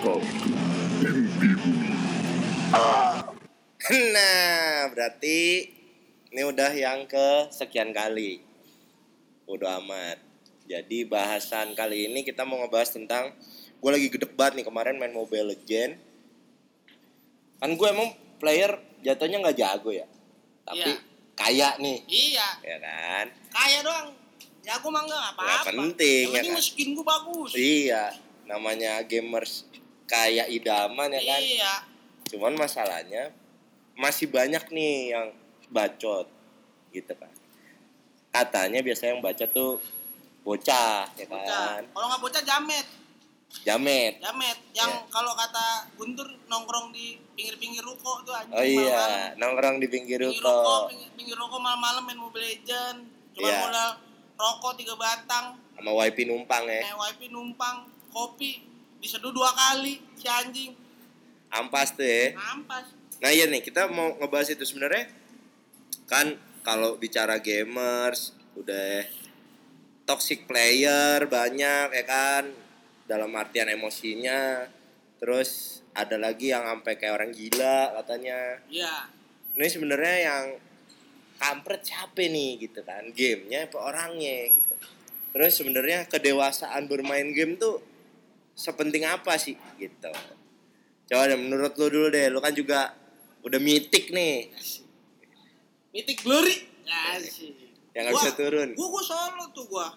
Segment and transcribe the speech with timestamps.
[3.90, 5.68] Nah, berarti
[6.30, 8.40] ini udah yang ke sekian kali.
[9.44, 10.16] Udah amat.
[10.64, 13.34] Jadi bahasan kali ini kita mau ngebahas tentang
[13.76, 15.98] gue lagi gede banget nih kemarin main Mobile Legend.
[17.58, 20.06] Kan gue emang player jatuhnya nggak jago ya.
[20.64, 20.96] Tapi Iya.
[21.34, 23.26] kaya nih, Iya, ya kan?
[23.52, 24.08] kaya doang.
[24.60, 25.44] Jago mah enggak apa-apa.
[25.44, 26.62] Nggak penting, Yang ya penting kan?
[26.62, 27.50] skin gua bagus.
[27.56, 28.04] Iya,
[28.44, 29.64] namanya gamers
[30.10, 31.40] kaya idaman ya kan.
[31.40, 31.74] Iya.
[32.26, 33.30] Cuman masalahnya
[33.94, 35.26] masih banyak nih yang
[35.68, 36.26] bacot
[36.90, 37.30] gitu kan.
[38.28, 39.78] Katanya biasanya yang baca tuh
[40.40, 41.46] bocah ya Bocah.
[41.46, 41.82] kan.
[41.86, 42.86] Kalau nggak bocah jamet,
[43.60, 44.14] Jamet.
[44.18, 44.58] jamet.
[44.72, 45.10] Yang Iya.
[45.10, 49.30] kalau kata Guntur nongkrong di pinggir-pinggir ruko tuh Oh iya, malam-malam.
[49.36, 52.98] nongkrong di pinggir Pinggir ruko, ruko pinggir, pinggir ruko malam-malam main Mobile Legend.
[53.30, 53.58] Cuma Iya.
[53.60, 53.88] modal
[54.34, 55.46] rokok tiga batang,
[55.76, 56.80] sama wifi numpang ya.
[56.82, 57.76] naik wifi numpang,
[58.08, 58.64] kopi
[59.00, 60.72] diseduh dua kali si anjing.
[61.50, 62.36] Ampas tuh ya.
[62.36, 62.92] Nampas.
[63.20, 65.10] Nah iya nih kita mau ngebahas itu sebenarnya
[66.06, 69.04] kan kalau bicara gamers udah
[70.04, 72.44] toxic player banyak ya kan
[73.06, 74.66] dalam artian emosinya
[75.18, 79.10] terus ada lagi yang sampai kayak orang gila katanya Iya.
[79.58, 80.44] ini sebenarnya yang
[81.36, 84.74] kampret siapa nih gitu kan gamenya apa orangnya gitu
[85.30, 87.82] terus sebenarnya kedewasaan bermain game tuh
[88.54, 90.12] sepenting apa sih gitu
[91.10, 92.94] coba deh menurut lu dulu deh lu kan juga
[93.42, 94.50] udah mitik nih
[95.90, 96.70] Mythic Glory.
[96.90, 97.54] Asik.
[97.90, 99.90] yang nggak bisa turun Gua gua solo tuh gua.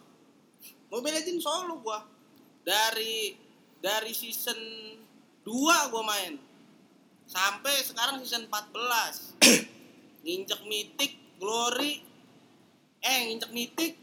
[0.89, 2.01] Mobile Legends solo gua.
[2.65, 3.37] Dari
[3.77, 4.57] dari season
[5.45, 6.38] 2 gua main.
[7.29, 9.38] Sampai sekarang season 14.
[10.25, 12.01] nginjek Mythic Glory.
[13.01, 13.93] Eh, nginjek Mythic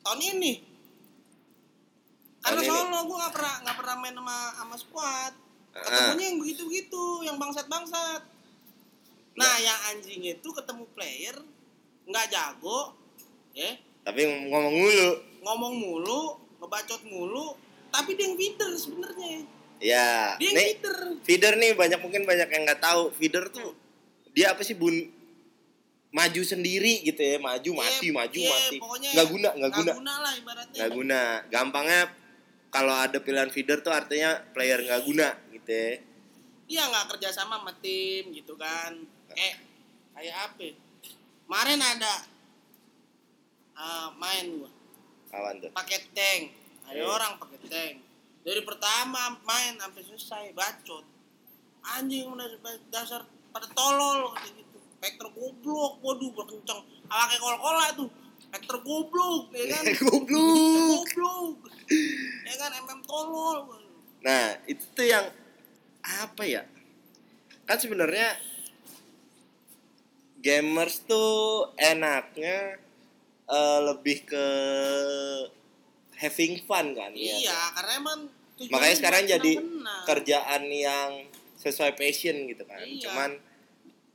[0.00, 0.75] tahun ini.
[2.46, 2.68] Karena ini?
[2.68, 5.32] solo gua nggak pernah nggak pernah main sama sama squad.
[5.76, 8.22] Ketemunya yang begitu-begitu, yang bangsat-bangsat.
[9.34, 11.36] Nah, yang anjing itu ketemu player
[12.04, 12.94] nggak jago,
[13.52, 15.10] ya tapi ngomong mulu
[15.42, 16.22] ngomong mulu,
[16.56, 19.42] ngebacot mulu, tapi dia yang feeder sebenarnya.
[19.76, 20.96] ya Dia yang nih feeder.
[21.20, 23.74] feeder nih banyak mungkin banyak yang nggak tahu feeder tuh
[24.30, 24.94] dia apa sih bun
[26.08, 28.76] maju sendiri gitu ya maju mati Iya, maju iya, mati
[29.12, 30.76] nggak guna nggak guna Nggak guna lah ibaratnya.
[30.76, 32.00] nggak guna gampangnya
[32.76, 35.92] kalau ada pilihan feeder tuh artinya player nggak guna gitu ya
[36.66, 38.90] Iya nggak kerja sama sama tim gitu kan.
[39.38, 39.54] Eh,
[40.18, 40.66] kayak apa?
[41.46, 42.14] Kemarin ada
[43.78, 44.70] eh, main gua
[45.30, 46.42] kawan tuh pakai tank.
[46.90, 47.06] Ada Iya.
[47.06, 47.94] orang pakai tank.
[48.42, 51.06] Dari pertama main sampai selesai bacot.
[51.86, 52.46] Anjing udah
[52.90, 53.22] dasar
[53.54, 54.78] pada tolol gitu.
[54.98, 56.82] Vector goblok, waduh berkencang.
[57.06, 58.10] Kayak kol-kola tuh.
[58.56, 59.82] Vector goblok, ya kan?
[60.00, 61.56] goblok goblok.
[62.42, 63.58] Ya kan MM tolol.
[64.18, 65.22] nah itu tuh yang
[66.02, 66.66] apa ya
[67.62, 68.34] kan sebenarnya
[70.36, 72.74] gamers tuh enaknya
[73.46, 74.46] eh, lebih ke
[76.16, 78.20] having fun kan ya Iya, karena emang
[78.66, 80.02] makanya sekarang jadi senang-senang.
[80.06, 81.10] kerjaan yang
[81.56, 83.06] sesuai passion gitu kan Iya.
[83.06, 83.30] cuman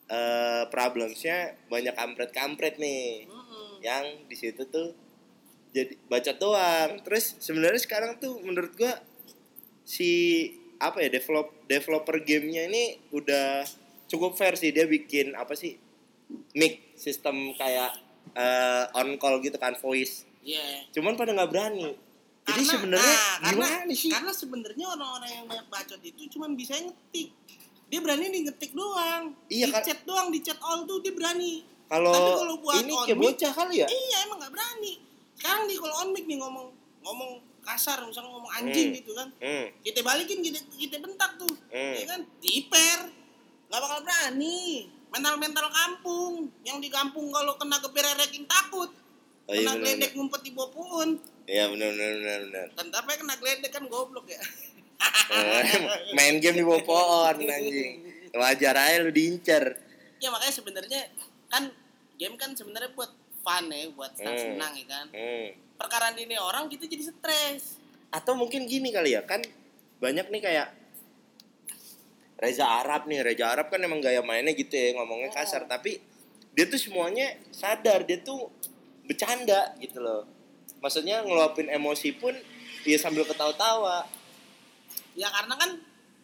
[0.10, 1.38] eh problemsnya
[1.68, 3.41] banyak kampret-kampret nih Mm-mm.
[3.82, 4.94] Yang di situ tuh
[5.72, 8.94] jadi baca doang terus sebenarnya sekarang tuh menurut gua
[9.84, 10.10] si
[10.78, 13.66] apa ya develop developer gamenya ini udah
[14.06, 15.78] cukup fair sih dia bikin apa sih
[16.54, 17.94] mic sistem kayak
[18.32, 20.90] eh, on call gitu kan voice Iya.
[20.90, 21.94] cuman pada nggak berani
[22.42, 26.74] jadi sebenarnya nah, karena- gimana sih Karena sebenarnya orang-orang yang banyak bacot itu cuma bisa
[26.74, 27.30] ngetik.
[27.86, 29.38] Dia berani nih ngetik doang.
[29.46, 31.62] Iya, di kan- chat doang, di chat all tuh dia berani.
[31.92, 34.94] Kalau ini kayak bocah kali ya Iya, emang nggak berani.
[35.36, 36.68] Sekarang nih kalau on mic nih ngomong
[37.02, 37.32] ngomong
[37.62, 38.98] kasar misalnya ngomong anjing Hmm.
[38.98, 39.28] gitu kan.
[39.36, 41.52] hmm, Kita balikin kita kita bentak tuh.
[41.68, 41.94] Hmm.
[41.94, 42.22] Ya kan?
[42.40, 43.00] Diper.
[43.68, 44.88] Nggak bakal berani.
[45.08, 48.88] Mental-mental kampung yang di kampung kalau kena keberereking takut.
[49.44, 51.10] Oh, iya, kena bener, geledek ngumpet di bawah pohon.
[51.44, 52.68] Iya benar benar benar benar.
[52.72, 54.40] Dan tapi kena geledek kan goblok ya.
[55.28, 55.66] Eh,
[56.14, 57.92] main game di bawah pohon anjing.
[58.32, 59.76] Wajar aja lu diincer.
[60.18, 61.02] ya makanya sebenarnya
[61.48, 61.68] kan
[62.22, 63.10] game kan sebenarnya buat
[63.42, 64.46] fun ya, buat senang Hmm.
[64.54, 65.06] senang ya kan.
[65.10, 65.48] Hmm.
[65.82, 67.82] Perkara ini orang kita jadi stres.
[68.14, 69.42] Atau mungkin gini kali ya kan
[69.98, 70.68] banyak nih kayak
[72.42, 76.02] Reza Arab nih Reza Arab kan emang gaya mainnya gitu ya ngomongnya kasar tapi
[76.58, 78.50] dia tuh semuanya sadar dia tuh
[79.06, 80.26] bercanda gitu loh
[80.82, 82.34] maksudnya ngeluapin emosi pun
[82.82, 84.10] dia sambil ketawa-tawa
[85.12, 85.70] Ya karena kan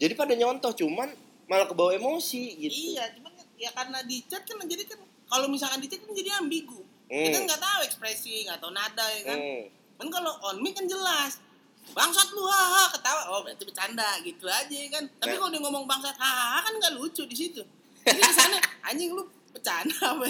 [0.01, 1.11] jadi pada nyontoh cuman
[1.45, 5.79] malah kebawa emosi gitu iya, cuman ya karena di chat kan jadi kan kalau misalkan
[5.79, 6.79] di chat kan jadi ambigu.
[7.07, 7.23] Hmm.
[7.23, 9.37] Kita nggak tahu ekspresi, nggak tahu nada ya kan.
[9.37, 9.63] Hmm.
[9.97, 11.39] Kan kalau on mic kan jelas.
[11.87, 15.39] bangsat lu haha ketawa oh berarti bercanda gitu aja kan tapi Nah.
[15.39, 17.63] kalau dia ngomong bangsat haha kan nggak lucu di situ
[18.03, 18.59] jadi di sana
[18.91, 19.23] anjing lu
[19.55, 20.27] bercanda apa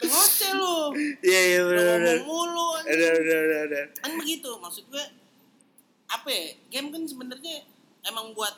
[0.00, 0.76] ngoceh lu
[1.20, 2.16] Iya iya benar benar.
[2.24, 3.80] mulu ada.
[4.00, 5.04] kan begitu maksud gue
[6.06, 7.68] apa ya game kan sebenarnya
[8.02, 8.56] emang buat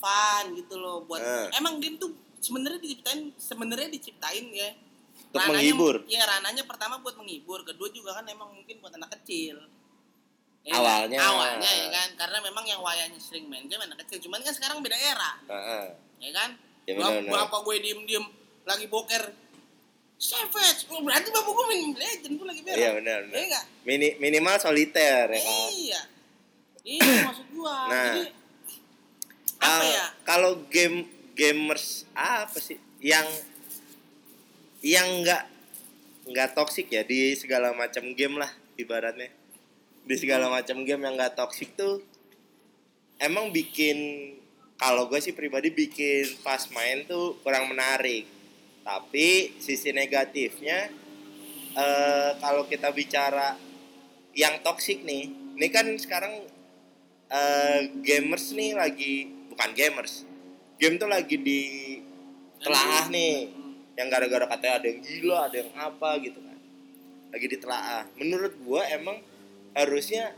[0.00, 1.52] fun gitu loh buat Ah.
[1.52, 4.70] emang game tuh sebenarnya diciptain sebenarnya diciptain ya
[5.20, 5.96] Untuk Ranahnya- menghibur.
[6.04, 9.62] Iya, ranahnya pertama buat menghibur, kedua juga kan emang mungkin buat anak kecil.
[10.60, 11.16] Ya Awalnya.
[11.16, 11.28] kan?
[11.30, 14.80] awalnya ya kan, karena memang yang wayanya sering main game anak kecil, cuman kan sekarang
[14.80, 15.86] beda era, Heeh.
[16.18, 16.50] ya kan?
[16.82, 17.46] Ya, Bap- benar-benar.
[17.46, 18.24] Bapak gue diem-diem
[18.62, 19.22] lagi boker,
[20.16, 22.76] savage, oh, berarti bapak gue main legend tuh lagi berak.
[22.76, 23.44] Iya benar Iya benar.
[23.46, 23.64] nggak?
[23.86, 25.68] Mini minimal soliter ya kan.
[25.70, 26.00] Iya,
[26.82, 27.76] itu maksud gua.
[27.86, 28.04] Nah.
[28.10, 28.22] Jadi
[29.60, 30.06] apa ya?
[30.22, 32.78] Kalau game gamers apa sih?
[33.00, 33.28] Yang
[34.80, 35.44] yang nggak
[36.30, 38.50] nggak toksik ya di segala macam game lah
[38.80, 39.28] ibaratnya.
[40.04, 42.00] Di segala macam game yang nggak toksik tuh
[43.20, 44.32] emang bikin
[44.80, 48.24] kalau gue sih pribadi bikin pas main tuh kurang menarik.
[48.80, 50.88] Tapi sisi negatifnya
[51.70, 53.54] eh kalau kita bicara
[54.34, 56.46] yang toksik nih ini kan sekarang
[57.30, 60.29] eh gamers nih lagi bukan gamers
[60.80, 61.60] game tuh lagi di
[62.64, 63.52] telaah nih.
[64.00, 66.58] Yang gara-gara katanya ada yang gila ada yang apa gitu kan.
[67.30, 69.20] Lagi ditelaah menurut gua emang
[69.76, 70.32] harusnya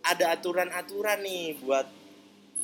[0.00, 1.84] ada aturan-aturan nih buat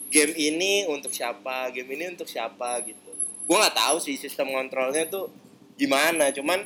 [0.09, 3.11] game ini untuk siapa game ini untuk siapa gitu.
[3.51, 5.29] Gua nggak tahu sih sistem kontrolnya tuh
[5.77, 6.65] gimana cuman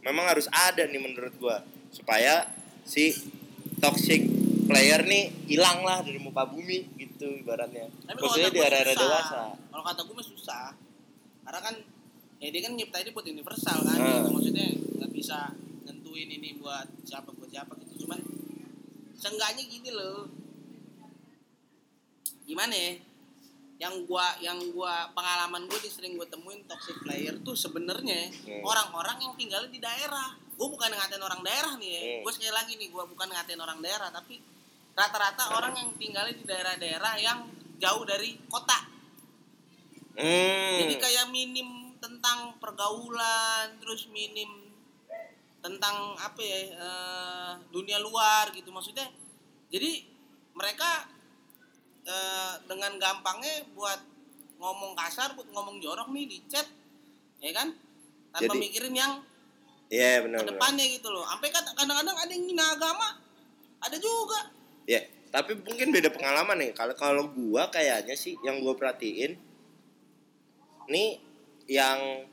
[0.00, 1.60] memang harus ada nih menurut gua
[1.92, 2.48] supaya
[2.86, 3.12] si
[3.82, 4.37] toxic
[4.68, 8.94] player nih hilang lah dari muka bumi gitu ibaratnya Tapi kalau khususnya di susah.
[8.94, 10.66] dewasa Kalau kata gue mah susah.
[11.42, 11.74] Karena kan
[12.38, 14.06] ya dia kan nyiptain buat universal kan Ah.
[14.20, 14.28] gitu.
[14.30, 15.38] Maksudnya nggak bisa
[15.82, 18.04] nentuin ini buat siapa buat siapa gitu.
[18.04, 18.20] Cuman
[19.14, 20.28] seenggaknya gini loh.
[22.44, 22.92] Gimana ya?
[23.78, 28.62] Yang gua yang gua pengalaman gue sering gue temuin toxic player tuh sebenarnya Hmm.
[28.62, 30.34] orang-orang yang tinggal di daerah.
[30.52, 32.00] Gue bukan ngatain orang daerah nih ya.
[32.02, 32.20] Hmm.
[32.22, 34.42] Gue sekali lagi nih gue bukan ngatain orang daerah tapi
[34.98, 37.46] rata-rata orang yang tinggal di daerah-daerah yang
[37.78, 38.74] jauh dari kota.
[40.18, 40.76] Hmm.
[40.82, 44.66] Jadi kayak minim tentang pergaulan, terus minim
[45.62, 49.06] tentang apa ya eh, dunia luar gitu maksudnya.
[49.70, 50.02] Jadi
[50.58, 51.06] mereka
[52.02, 54.02] eh, dengan gampangnya buat
[54.58, 56.66] ngomong kasar, buat ngomong jorok nih di chat,
[57.38, 57.70] ya kan?
[58.34, 59.22] Tanpa Jadi- mikirin yang
[59.88, 60.44] Iya benar benar.
[60.44, 61.24] ke depannya gitu loh.
[61.24, 63.16] Sampai kadang-kadang ada yang ngina agama,
[63.80, 64.57] ada juga.
[64.88, 66.72] Ya, tapi mungkin beda pengalaman nih.
[66.72, 69.36] Kalau kalau gua kayaknya sih yang gua perhatiin
[70.88, 71.20] nih
[71.68, 72.24] yang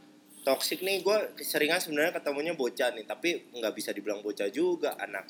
[0.48, 5.28] toxic nih gua keseringan sebenarnya ketemunya bocah nih, tapi nggak bisa dibilang bocah juga anak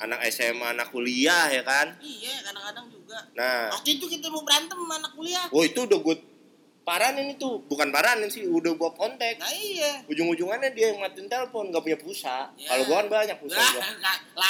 [0.00, 1.92] anak SMA, anak kuliah ya kan.
[2.00, 3.20] Iya, kadang-kadang juga.
[3.36, 5.44] Nah, Waktu itu kita mau berantem sama anak kuliah.
[5.52, 6.16] oh itu udah gue
[6.90, 9.38] paranin itu, bukan paranin sih, udah gua kontak.
[9.38, 10.02] Nah iya.
[10.10, 12.50] Ujung-ujungannya dia yang matiin telepon, nggak punya pulsa.
[12.58, 12.74] Ya.
[12.74, 13.82] Kalau gua kan banyak pulsa gua.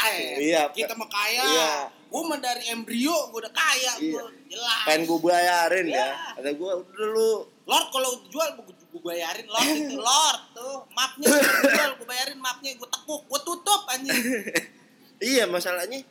[0.09, 0.37] ya.
[0.41, 1.45] Iya, Kita mah kaya.
[1.45, 1.73] Iya.
[2.11, 3.93] Gue mah dari embrio, gue udah kaya.
[4.01, 4.19] Iya.
[4.19, 4.83] Gua jelas.
[4.89, 5.95] Pengen gue bayarin ya.
[5.95, 6.09] Iya.
[6.41, 7.31] Kata gua udah lu
[7.69, 8.49] Lord kalau jual
[8.91, 13.41] gue bayarin Lord itu Lord tuh mapnya gua jual gue bayarin mapnya gue tekuk gue
[13.47, 14.19] tutup anjing
[15.31, 16.03] Iya masalahnya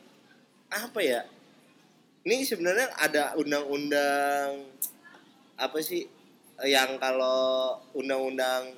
[0.72, 1.28] apa ya?
[2.24, 4.70] Ini sebenarnya ada undang-undang
[5.60, 6.08] apa sih
[6.64, 8.76] yang kalau undang-undang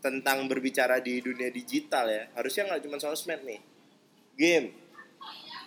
[0.00, 3.60] tentang berbicara di dunia digital ya harusnya nggak cuma sosmed nih.
[4.38, 4.72] Game.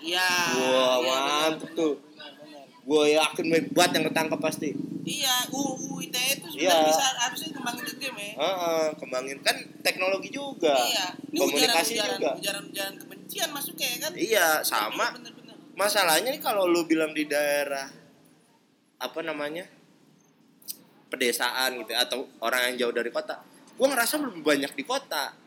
[0.03, 0.29] Iya.
[0.57, 1.17] Wah iya,
[1.53, 1.95] mantep tuh.
[2.83, 4.69] Gue yakin banyak banget yang ketangkep pasti.
[5.03, 6.87] Iya UU ITE itu sebenarnya Iya.
[6.91, 8.31] bisa harusnya kembangin ke game ya.
[8.39, 9.37] Heeh, kembangin.
[9.43, 10.75] Kan teknologi juga.
[10.75, 12.31] Iya ini komunikasi ujaran juga.
[12.39, 14.11] ujaran ujaran kebencian masuknya ya kan?
[14.15, 15.07] Iya sama.
[15.15, 15.55] Bener, bener, bener.
[15.73, 17.87] masalahnya nih kalau lu bilang di daerah
[18.99, 19.65] apa namanya
[21.13, 23.37] pedesaan gitu atau orang yang jauh dari kota.
[23.77, 25.37] Gua ngerasa lebih banyak di kota.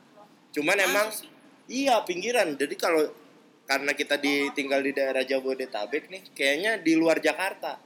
[0.54, 1.26] Cuman Masa emang sih?
[1.66, 2.54] iya pinggiran.
[2.54, 3.02] Jadi kalau
[3.66, 7.82] karena kita di tinggal di daerah Jabodetabek nih kayaknya di luar Jakarta.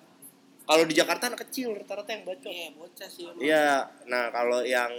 [0.69, 2.53] Kalau di Jakarta anak kecil rata-rata yang bacot.
[2.53, 4.93] Iya bocah sih iya nah kalau yang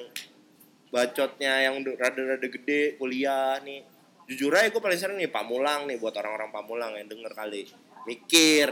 [0.92, 3.86] bacotnya yang rada-rada gede kuliah nih.
[4.28, 7.70] Jujur aja gue paling sering nih Pamulang nih buat orang-orang Pamulang yang denger kali.
[8.10, 8.70] Mikir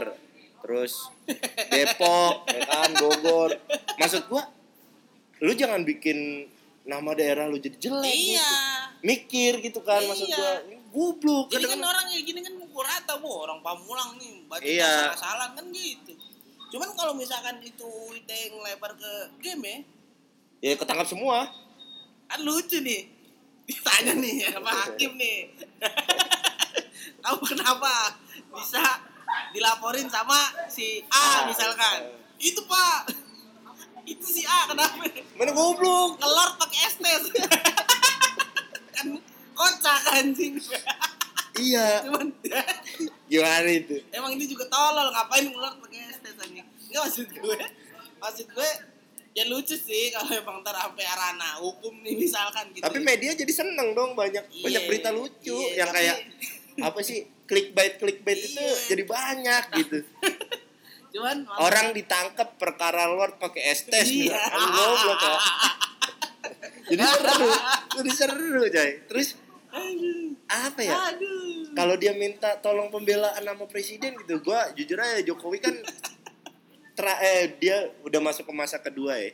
[0.60, 1.08] terus
[1.68, 3.50] Depok ya kan Bogor.
[3.96, 4.44] Maksud gua
[5.40, 6.44] lu jangan bikin
[6.84, 8.40] nama daerah lu jadi jelek iya.
[8.40, 9.00] gitu.
[9.00, 10.36] mikir gitu kan maksud Iya.
[10.36, 10.52] gua.
[10.68, 14.64] Ini goblok jadi kan orang kayak gini kan pukul rata bu orang pamulang nih baca
[14.64, 15.14] Iya.
[15.16, 16.12] salah kan gitu.
[16.70, 19.12] Cuman kalau misalkan itu ITE ngelebar ke
[19.42, 19.78] game ya?
[20.60, 21.50] Ya ketangkap semua.
[22.30, 23.10] Kan lucu nih.
[23.66, 25.50] Ditanya nih sama hakim nih.
[27.24, 28.14] Tahu kenapa
[28.54, 28.82] bisa
[29.50, 31.98] dilaporin sama si Ah, A misalkan.
[32.36, 33.10] Itu Pak.
[34.02, 35.04] Itu si A kenapa?
[35.34, 36.16] Mana goblok?
[36.16, 37.22] Ngelor pakai estes.
[38.94, 39.06] kan
[39.52, 40.56] kocak anjing.
[41.52, 42.06] Iya.
[42.06, 42.32] Cuman
[43.26, 44.00] Gimana itu?
[44.10, 46.66] emang ini juga tolol ngapain ngelor pakai estes anjing.
[46.88, 47.58] Enggak maksud gue.
[48.18, 48.70] Maksud gue
[49.30, 52.82] ya lucu sih kalau emang ntar sampai arana hukum nih misalkan gitu.
[52.82, 56.16] Tapi media jadi seneng dong banyak Iya, banyak berita lucu iya, yang tapi- kayak
[56.80, 57.18] apa sih
[57.50, 58.74] clickbait clickbait itu Iya.
[58.88, 59.98] jadi banyak gitu.
[61.12, 64.30] Cuman maksud- Orang ditangkap perkara Lord pakai estes gitu.
[64.30, 64.38] Iya.
[64.38, 65.34] Kan goblok ya.
[66.90, 67.50] Jadi seru,
[67.92, 68.90] jadi seru coy.
[69.06, 69.28] Terus
[69.70, 70.34] Aduh.
[70.48, 70.94] apa ya?
[71.70, 75.76] Kalau dia minta tolong pembelaan sama presiden gitu, gua jujur aja Jokowi kan
[76.92, 79.30] tra eh dia udah masuk ke masa kedua ya.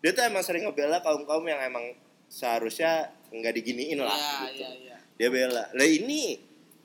[0.00, 4.60] Dia tuh emang sering ngebela kaum-kaum yang emang seharusnya nggak diginiin lah Iya, gitu.
[4.60, 4.96] iya, iya.
[5.16, 5.64] Dia bela.
[5.72, 6.36] Lah ini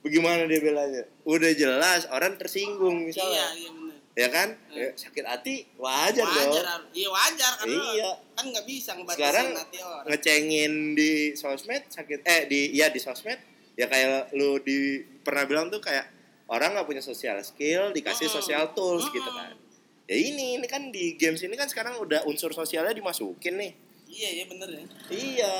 [0.05, 1.03] bagaimana dia belanya?
[1.23, 3.45] Udah jelas orang tersinggung Iya, misalnya.
[3.51, 3.97] iya benar.
[4.15, 4.49] Ya kan?
[4.55, 4.77] Hmm.
[4.77, 6.83] Ya, sakit hati wajar, Wajar, dong.
[6.93, 8.11] iya wajar karena Iya.
[8.31, 10.03] kan nggak bisa ngebatasin Sekarang hati orang.
[10.07, 13.35] ngecengin di sosmed sakit eh di ya di sosmed
[13.75, 14.77] ya kayak lu di
[15.19, 16.07] pernah bilang tuh kayak
[16.47, 18.37] orang nggak punya social skill dikasih Mm-mm.
[18.39, 19.15] social tools Mm-mm.
[19.15, 19.51] gitu kan
[20.05, 23.73] ya ini ini kan di games ini kan sekarang udah unsur sosialnya dimasukin nih
[24.05, 24.83] Iya, iya bener ya.
[25.11, 25.53] iya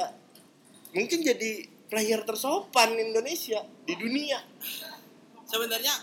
[0.91, 1.51] mungkin jadi
[1.86, 4.39] player tersopan Indonesia di dunia
[5.46, 5.94] Sebenarnya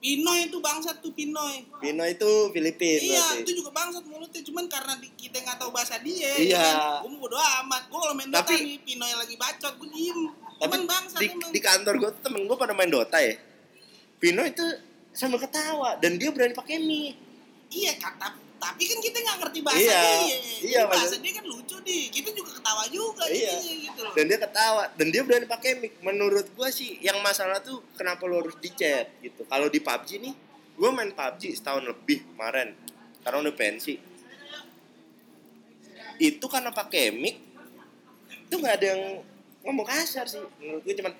[0.00, 1.60] Pinoy itu bangsat tuh Pinoy.
[1.76, 3.44] Pino itu Filipina iya, berarti.
[3.44, 4.40] itu juga bangsat mulutnya.
[4.40, 6.24] Cuman karena di- kita nggak tahu bahasa dia.
[6.34, 6.56] Iya.
[6.56, 7.04] ya Kan?
[7.04, 7.82] Gue mau bodo amat.
[7.86, 10.20] Gue kalau main Dota Tapi- nih, Pinoy lagi bacot, gue diem.
[10.56, 11.50] tapi Cuman bangsat di, emang.
[11.52, 13.32] di kantor gue tuh temen gue pada main Dota ya
[14.16, 14.60] Pino itu
[15.10, 17.16] sambil ketawa dan dia berani pakai mic
[17.68, 20.38] Iya, kata tapi kan kita nggak ngerti bahasa Iya, dia.
[20.60, 22.02] iya, bahasa maksud- dia kan lucu nih.
[22.10, 23.56] Kita juga ketawa juga Iya.
[23.56, 24.12] jadinya gitu loh.
[24.12, 28.22] dan dia ketawa dan dia berani pakai mic menurut gua sih yang masalah tuh kenapa
[28.22, 30.34] lo harus di chat gitu kalau di PUBG nih
[30.74, 32.76] gua main PUBG setahun lebih kemarin
[33.20, 33.96] karena udah pensi
[36.18, 37.36] itu karena pakai mic
[38.42, 39.02] itu nggak ada yang
[39.62, 41.12] ngomong kasar sih menurut gue cuman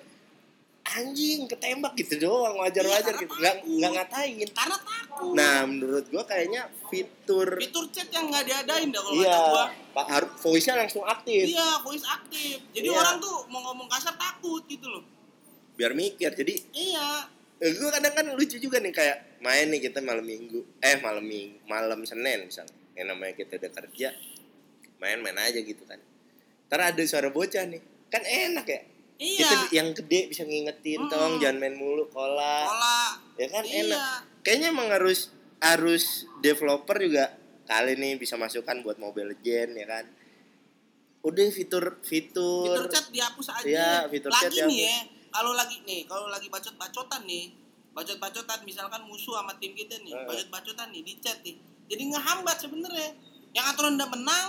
[0.93, 5.31] anjing ketembak gitu doang wajar-wajar Iya, gitu nggak nggak ngatain Karena takut.
[5.31, 9.65] nah menurut gua kayaknya fitur fitur chat yang nggak diadain dah kalau iya kata gua.
[9.91, 12.57] pak harus voice nya langsung aktif Iya, voice aktif.
[12.69, 12.97] Jadi Iya.
[12.97, 15.03] orang tuh mau ngomong kasar takut gitu loh.
[15.73, 17.07] biar mikir jadi Iya.
[17.57, 21.21] Eh, gue kadang kan lucu juga nih kayak main nih kita malam minggu eh malam
[21.21, 24.09] minggu malam senin misalnya yang namanya kita udah kerja
[24.97, 25.97] main-main aja gitu kan
[26.65, 28.81] ntar ada suara bocah nih kan enak ya
[29.21, 29.37] Iya.
[29.37, 31.13] kita yang gede bisa ngingetin Mm-mm.
[31.13, 33.01] tong jangan main mulu kola Pola.
[33.37, 33.85] ya kan Iya.
[33.85, 34.01] enak
[34.41, 35.29] kayaknya emang harus
[35.61, 36.03] harus
[36.39, 40.05] developer juga kali nih bisa masukkan buat Mobile Legend ya kan
[41.21, 43.61] udah fitur fitur, Fitur chat dihapus aja.
[43.61, 44.89] Iya, fitur chat lagi nih dihapus.
[44.89, 44.99] ya.
[45.29, 47.53] Kalau lagi nih, kalau lagi bacot-bacotan nih.
[47.93, 50.11] Bacot-bacotan misalkan musuh sama tim kita nih.
[50.11, 50.25] Heeh.
[50.25, 51.61] Bacot-bacotan nih di chat nih.
[51.85, 53.13] Jadi ngehambat sebenarnya.
[53.53, 54.47] Yang aturan udah menang,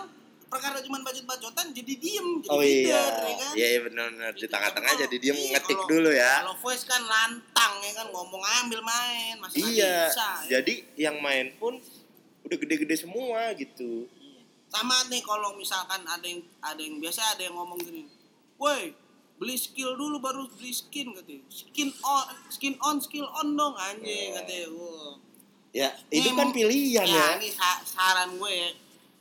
[0.52, 3.52] perkara cuma bacot-bacotan jadi diem, jadi oh leader, iya ya kan?
[3.54, 6.84] iya iya benar-benar di tengah-tengah Kalau- jadi dia iya, ngetik kalau- dulu ya Kalau voice
[6.84, 10.28] kan lantang ya kan ngomong ambil main, masih Iya, bisa.
[10.44, 10.48] ya.
[10.54, 11.80] jadi yang main pun
[12.42, 14.04] udah gede-gede semua gitu.
[14.68, 18.08] sama nih kalau misalkan ada yang ada yang biasa ada yang ngomong gini
[18.56, 18.96] woi
[19.36, 24.32] beli skill dulu baru beli skin katanya skin on skin on skill on dong anjing
[24.32, 24.36] Oh.
[24.38, 25.12] katanya Wah.
[25.72, 27.36] Ya, itu Ini kan pilihan ya.
[27.36, 28.68] ini sa- saran gue ya.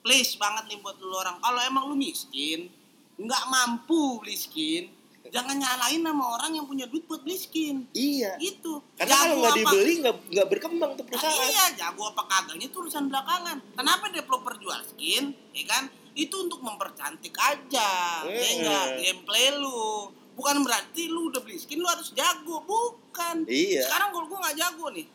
[0.01, 2.70] Please banget nih buat lu orang kalau emang lu miskin
[3.13, 4.84] nggak mampu beli skin
[5.27, 8.36] jangan nyalain sama orang yang punya duit buat beli skin Iya.
[8.38, 11.48] itu Karena kalau nggak dibeli nggak nggak berkembang tuh Nah, perusahaan.
[11.48, 13.58] iya, jago apa kagaknya itu urusan belakangan.
[13.72, 15.24] Kenapa developer jual skin?
[15.51, 15.84] Ya kan?
[16.12, 17.89] Itu untuk mempercantik aja.
[18.25, 18.55] Ya Hmm.
[18.58, 20.10] enggak gameplay lu.
[20.31, 23.46] Bukan berarti lu udah beli skin lu harus jago, bukan.
[23.46, 23.86] Iya.
[23.86, 25.05] Sekarang kalau gua nggak jago nih,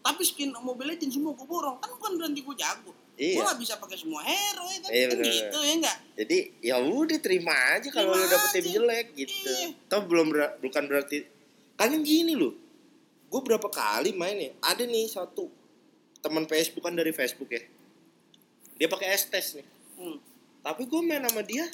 [0.00, 2.90] tapi skin Mobile Legends semua gua borong, kan bukan berarti gua jago.
[3.20, 3.36] Iya.
[3.36, 4.88] Gua nggak bisa pakai semua hero ya kan?
[4.88, 5.28] Iya, kan bener.
[5.28, 5.96] gitu ya enggak?
[6.16, 9.50] Jadi ya udah terima aja kalau lu dapet tim jelek gitu.
[9.52, 9.68] Iya.
[9.86, 11.28] Toh belum ber- bukan berarti
[11.76, 12.56] kan yang gini loh.
[13.28, 14.50] Gue berapa kali main ya?
[14.64, 15.52] Ada nih satu
[16.18, 17.60] teman PS bukan dari Facebook ya.
[18.74, 19.66] Dia pakai S-Test nih.
[19.94, 20.16] Hmm.
[20.60, 21.68] Tapi gue main sama dia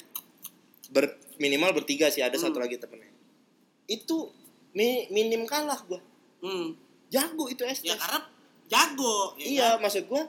[0.87, 2.43] ber, minimal bertiga sih, ada Hmm.
[2.43, 3.07] satu lagi temennya.
[3.85, 4.35] Itu
[4.71, 5.99] mi, minim kalah gue.
[6.39, 6.75] Hmm.
[7.07, 7.87] Jago itu S-Test.
[7.87, 8.19] Ya karena
[8.67, 9.31] jago.
[9.35, 9.81] ya iya, kan?
[9.81, 10.23] maksud gue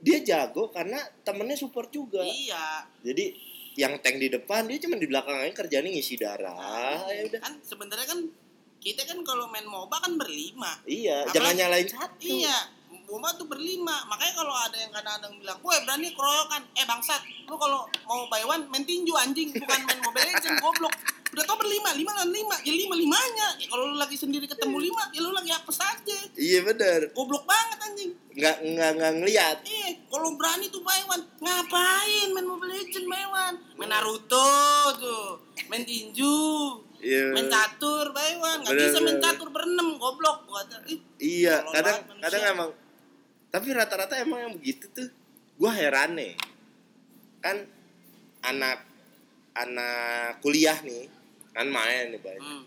[0.00, 2.20] dia jago karena temennya support juga.
[2.22, 2.84] Iya.
[3.00, 3.32] Jadi
[3.76, 7.04] yang tank di depan dia cuma di belakang aja kerjanya ngisi darah.
[7.12, 7.40] ya udah.
[7.44, 8.20] kan sebenarnya kan
[8.80, 10.78] kita kan kalau main MOBA kan berlima.
[10.86, 12.22] Iya, Apalagi- jangan nyalain satu.
[12.22, 12.56] Iya,
[13.10, 14.06] MOBA tuh berlima.
[14.06, 18.46] Makanya kalau ada yang kadang-kadang bilang, "Woi, berani keroyokan." Eh, bangsat, lu kalau mau buy
[18.46, 20.94] one main tinju anjing, bukan main Mobile Legends goblok.
[21.36, 22.56] Udah tau berlima lima lawan lima.
[22.64, 23.48] Ya lima limanya.
[23.60, 27.12] Ya, kalau lu lagi sendiri ketemu lima ya lu lagi apa saja Iya bener.
[27.12, 28.10] goblok banget anjing.
[28.32, 29.56] Nggak nggak nggak ngeliat.
[29.68, 34.48] eh kalau berani tuh Baywan ngapain main Mobile Legend Baywan main Naruto
[34.96, 35.44] tuh.
[35.68, 36.40] Main tinju
[37.04, 37.36] Iya.
[37.36, 40.48] main catur Baywan nggak Bener, bisa main catur berenam goblok.
[40.48, 40.64] Gua
[41.20, 42.70] Iya, kadang kadang emang
[43.52, 45.08] tapi rata-rata emang yang begitu tuh
[45.60, 46.32] gua heran nih.
[47.44, 47.60] Kan
[48.40, 48.88] anak
[49.52, 51.12] anak kuliah nih
[51.56, 52.36] kan main nih, Bay.
[52.36, 52.62] hmm.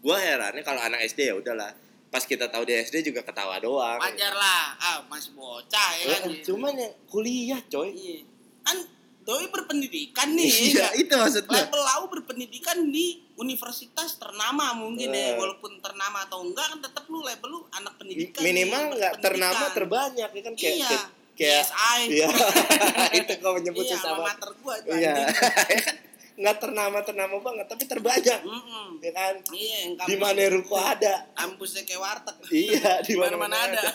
[0.00, 1.70] Gua herannya kalau anak SD ya udahlah.
[2.06, 3.98] Pas kita tahu di SD juga ketawa doang.
[3.98, 7.90] wajar lah ah masih bocah ya kan Cuman yang kuliah, coy.
[7.90, 8.22] iya
[8.62, 8.78] kan
[9.20, 10.88] doi berpendidikan nih Iya, ya.
[10.96, 11.64] itu maksudnya.
[11.64, 15.32] Label lau berpendidikan di universitas ternama mungkin Eh.
[15.32, 19.12] ya walaupun ternama atau enggak kan tetap lu label lu anak pendidikan Minimal nih, nggak
[19.12, 19.24] berpendidikan.
[19.24, 22.28] ternama terbanyak ya kan kayak iya kayak, kayak ISI iya
[23.18, 25.14] itu kau menyebut iya sesama sama mater gua itu iya.
[26.34, 28.98] nggak ternama ternama banget tapi terbanyak Mm-mm.
[28.98, 29.34] ya kan?
[29.48, 31.30] Iya di mana ruko ada.
[31.32, 32.36] Kampusnya kayak warteg.
[32.50, 33.78] Iya di mana mana ada.
[33.78, 33.92] iya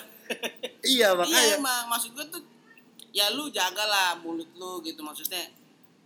[1.04, 1.56] iya makanya.
[1.56, 1.82] Emang.
[1.88, 2.40] Maksud gua tuh
[3.10, 5.52] ya lu jagalah mulut lu gitu maksudnya.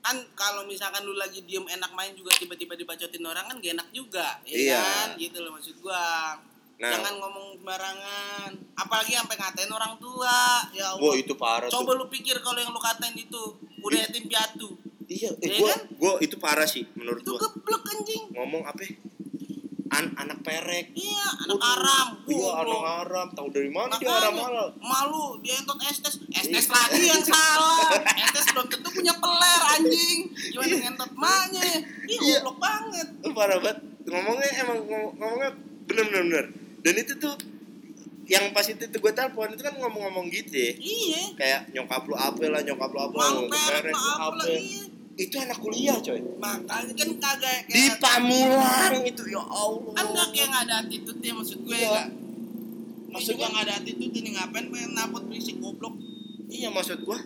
[0.01, 3.89] Kan kalau misalkan lu lagi diem enak main juga tiba-tiba dibacotin orang kan gak enak
[3.91, 4.43] juga.
[4.43, 4.83] Ya Iya.
[4.83, 5.09] kan?
[5.17, 6.35] Gitu loh maksud gua.
[6.75, 6.91] Nah.
[6.91, 8.51] jangan ngomong sembarangan.
[8.75, 10.67] Apalagi sampai ngatain orang tua.
[10.75, 10.99] Ya Allah.
[11.01, 11.99] Wah itu parah coba tuh.
[12.03, 13.43] lu pikir kalau yang lu katain itu
[13.79, 14.75] udah yatim piatu
[15.07, 15.81] Iya, eh, Iya gua, kan?
[15.95, 17.41] gua itu parah sih menurut itu gua.
[17.45, 18.83] geblek anjing Ngomong apa?
[19.87, 20.91] An anak perek.
[20.93, 23.27] iya anak Waduh, aram Iya, anak haram.
[23.31, 24.69] Tahu dari mana dia Makanya, haram halal?
[24.77, 26.73] malu dia entot estes estes Iya.
[26.73, 30.79] lagi yang salah estes belum tentu punya peler anjing gimana Iya.
[30.83, 31.63] ngentot maknya
[32.11, 32.39] Ih, Iya.
[32.41, 33.79] goblok banget Itu parah banget.
[34.05, 35.51] Ngomongnya emang ngom- ngomongnya
[35.85, 36.45] bener-bener bener.
[36.81, 37.35] Dan itu tuh
[38.25, 40.73] yang pas itu tuh gue telepon itu kan ngomong-ngomong gitu ya.
[40.75, 44.45] iya Kayak nyokap lu apa lah, nyokap lu apa, malu lu perek lu apa apa.
[45.17, 46.19] Itu anak kuliah coy.
[46.37, 49.93] makanya kan kagak Di Pamulang itu ya Allah.
[49.93, 51.89] kan nggak kayak nggak ada attitude ya maksud gue Iya.
[51.89, 52.07] nggak
[53.09, 55.95] Maksud gue nggak ada attitude ini ngapain pengen napot berisik goblok
[56.47, 57.19] Iya maksud gua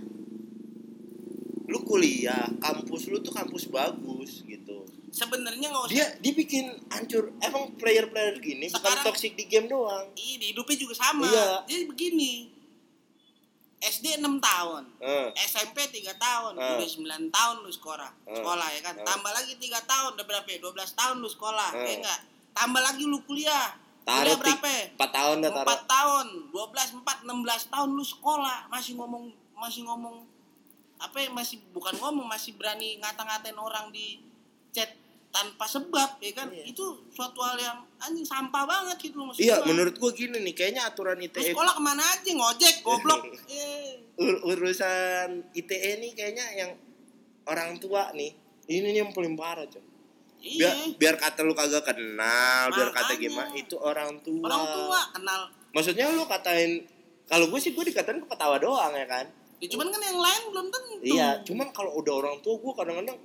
[1.65, 4.89] lu kuliah, kampus lu tuh kampus bagus gitu.
[5.11, 9.65] sebenarnya nggak usah Dia dia bikin hancur emang player-player gini bukan Sekarang- toxic di game
[9.67, 10.09] doang.
[10.15, 11.65] Ih, di hidupnya juga sama Iya.
[11.67, 12.53] jadi begini
[13.81, 16.75] SD 6 tahun Eh, SMP 3 tahun Ah.
[16.75, 18.35] udah 9 tahun lu sekolah Ah.
[18.35, 19.07] sekolah ya kan Ah.
[19.07, 21.83] tambah lagi 3 tahun udah berapa ya 12 tahun lu sekolah Ah.
[21.83, 23.71] ya enggak tambah lagi lu kuliah
[24.03, 24.85] taruh kuliah berapa ya?
[24.97, 25.67] 4 tahun dah taruh.
[25.69, 30.17] 4 tahun 12 4 16 tahun lu sekolah masih ngomong masih ngomong
[30.99, 34.19] apa ya masih bukan ngomong masih berani ngata-ngatain orang di
[34.71, 34.91] chat
[35.29, 36.65] tanpa sebab ya kan Iya.
[36.67, 40.53] itu suatu hal yang anjing sampah banget gitu loh maksud Iya, menurut gua gini nih,
[40.53, 44.01] kayaknya aturan Lu ITE sekolah ke mana aja ngojek goblok eh.
[44.23, 46.71] ur- urusan ITE nih kayaknya yang
[47.45, 48.33] orang tua nih.
[48.67, 49.81] Ini nih yang paling parah, coy.
[50.39, 53.21] Biar, iya biar kata lu kagak kenal, biar kata Makanya.
[53.21, 54.45] gimana, itu orang tua.
[54.45, 56.87] orang tua kenal Maksudnya lu katain
[57.25, 59.27] kalau gue sih gue dikatain ketawa doang ya kan.
[59.57, 63.19] ya, cuman kan yang lain belum tentu Iya, cuman kalau udah orang tua gue kadang-kadang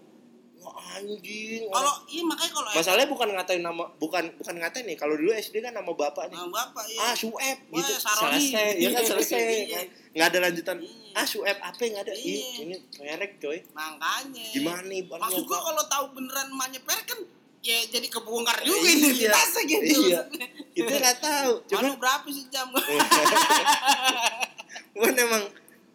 [0.76, 1.64] anjing.
[1.68, 4.96] kalau iya makanya kalau Masalahnya bukan ngatain nama bukan bukan ngatain nih.
[4.96, 6.36] Kalau dulu SD kan nama bapak nih.
[6.36, 7.94] Nah, bapak iya Ah, Sueb Wah, gitu.
[7.96, 8.42] Saroni.
[8.42, 9.40] Selesai, ya kan selesai.
[9.40, 9.66] Iya.
[9.70, 9.86] kan.
[10.14, 10.78] Nggak ada lanjutan.
[10.80, 10.90] Iya.
[11.14, 12.14] Ah, Sueb apa nggak ada?
[12.14, 12.62] Ih, Iya.
[12.62, 13.58] ini perek coy.
[13.72, 17.20] makanya Gimana nih Bang maksud gua kalau tahu beneran emaknya perek kan
[17.64, 18.92] ya jadi kebongkar juga Iya.
[19.00, 20.20] identitasnya gitu Iya.
[20.74, 21.52] Kita nggak tahu.
[21.66, 22.68] Cuma berapa sih jam?
[24.94, 25.44] cuman emang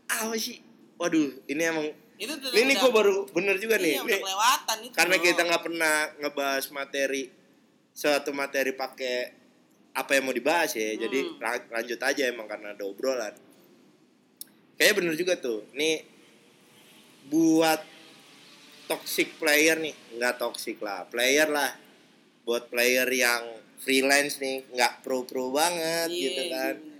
[0.08, 0.58] apa sih?
[0.96, 1.86] Waduh, ini emang
[2.18, 3.94] itu tuh ini gue baru bener juga nih.
[3.94, 4.92] iya, Ini- kelewatan itu.
[4.92, 7.30] karena kita nggak pernah ngebahas materi
[7.92, 9.16] suatu materi pakai
[9.92, 11.38] apa yang mau dibahas ya jadi Hmm.
[11.38, 13.34] la- lanjut aja emang karena ada obrolan
[14.74, 16.06] kayaknya bener juga tuh nih
[17.24, 17.82] buat
[18.86, 21.74] toxic player nih nggak toxic lah player lah
[22.42, 23.42] buat player yang
[23.78, 26.96] freelance nih nggak pro pro banget Iya, gitu kan iya,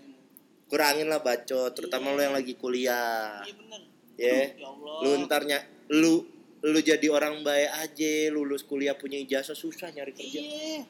[0.66, 2.14] kurangin lah bacot terutama Iya.
[2.14, 3.81] lo yang lagi kuliah Iya bener.
[4.18, 4.98] Ya Ya Allah.
[5.00, 6.26] lu ntarnya lu
[6.61, 10.83] lu jadi orang baik aja lulus kuliah punya ijazah susah nyari kerja Iya.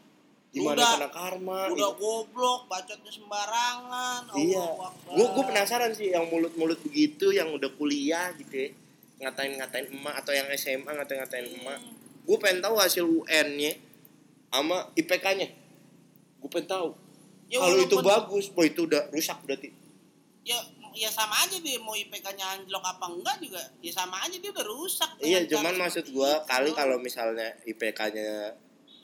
[0.49, 2.01] gimana Udah- kena karma Udah gitu.
[2.01, 4.21] goblok, bacotnya sembarangan.
[4.35, 4.65] iya
[5.07, 8.69] gua gua penasaran sih yang mulut-mulut begitu yang udah kuliah gitu ya
[9.21, 11.57] ngatain-ngatain emak atau yang SMA ngatain-ngatain Hmm.
[11.61, 11.79] emak
[12.25, 13.77] gua pengen tahu hasil UN-nya
[14.49, 15.49] sama IPK-nya
[16.39, 16.91] gua pengen tahu
[17.47, 19.69] Ya, kalau itu bagus boy itu udah rusak berarti
[20.43, 20.57] Ya
[20.99, 23.63] ya sama aja dia mau IPK-nya anjlok apa enggak juga.
[23.79, 25.11] Ya sama aja dia udah rusak.
[25.21, 26.47] iya cuman maksud gua itu.
[26.47, 28.53] kali kalau misalnya IPK-nya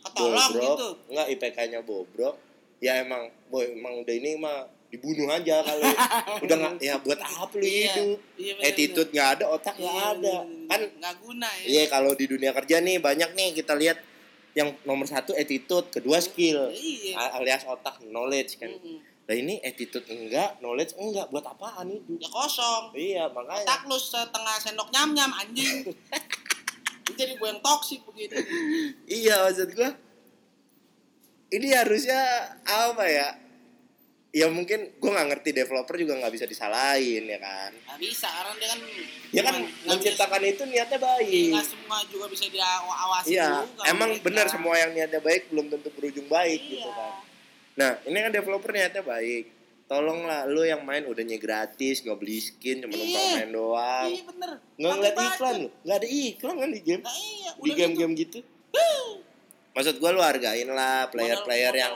[0.03, 0.89] ketolong bobrok gitu.
[1.09, 2.35] enggak IPK-nya bobrok
[2.79, 5.87] ya emang boy emang udah ini mah dibunuh aja kalau
[6.45, 8.69] udah nggak ya buat apa lu Iya, hidup iya bener-bener.
[8.69, 10.35] attitude nggak ada otak nggak Iya, ada
[10.69, 11.65] kan nggak guna ya.
[11.65, 13.99] iya kalau di dunia kerja nih banyak nih kita lihat
[14.53, 17.17] yang nomor satu attitude kedua skill Iya.
[17.35, 19.01] Alias otak knowledge kan Mm-mm.
[19.25, 22.93] Nah ini attitude enggak knowledge enggak buat apaan itu Ya kosong.
[22.93, 25.89] iya makanya Otak lu setengah sendok nyam-nyam anjing.
[27.15, 28.37] Jadi gue yang toksik begini.
[29.07, 29.97] iya maksud gua
[31.49, 32.21] ini harusnya
[32.65, 33.29] apa ya
[34.31, 38.53] ya mungkin gua nggak ngerti developer juga nggak bisa disalahin ya kan Gak bisa karena
[38.53, 38.81] dia kan
[39.31, 43.49] ya kan nggak bisa- menciptakan itu niatnya Iya, baik nggak semua juga bisa diawasi iya
[43.63, 46.71] juga emang benar semua yang niatnya baik belum tentu berujung baik Iya.
[46.75, 47.13] gitu kan
[47.75, 49.45] nah ini kan developer niatnya baik.
[49.85, 53.05] Tolonglah lu yang main udahnya gratis nggak beli skin cuma Iya.
[53.05, 54.09] numpang main doang.
[54.09, 54.51] Iya bener.
[54.75, 57.03] nggak ngeliat iklan lu nggak ada iklan kan di game?
[57.05, 58.39] Nah, iya, di game-game gitu.
[59.75, 61.95] maksud gua lu hargain lah player-player yang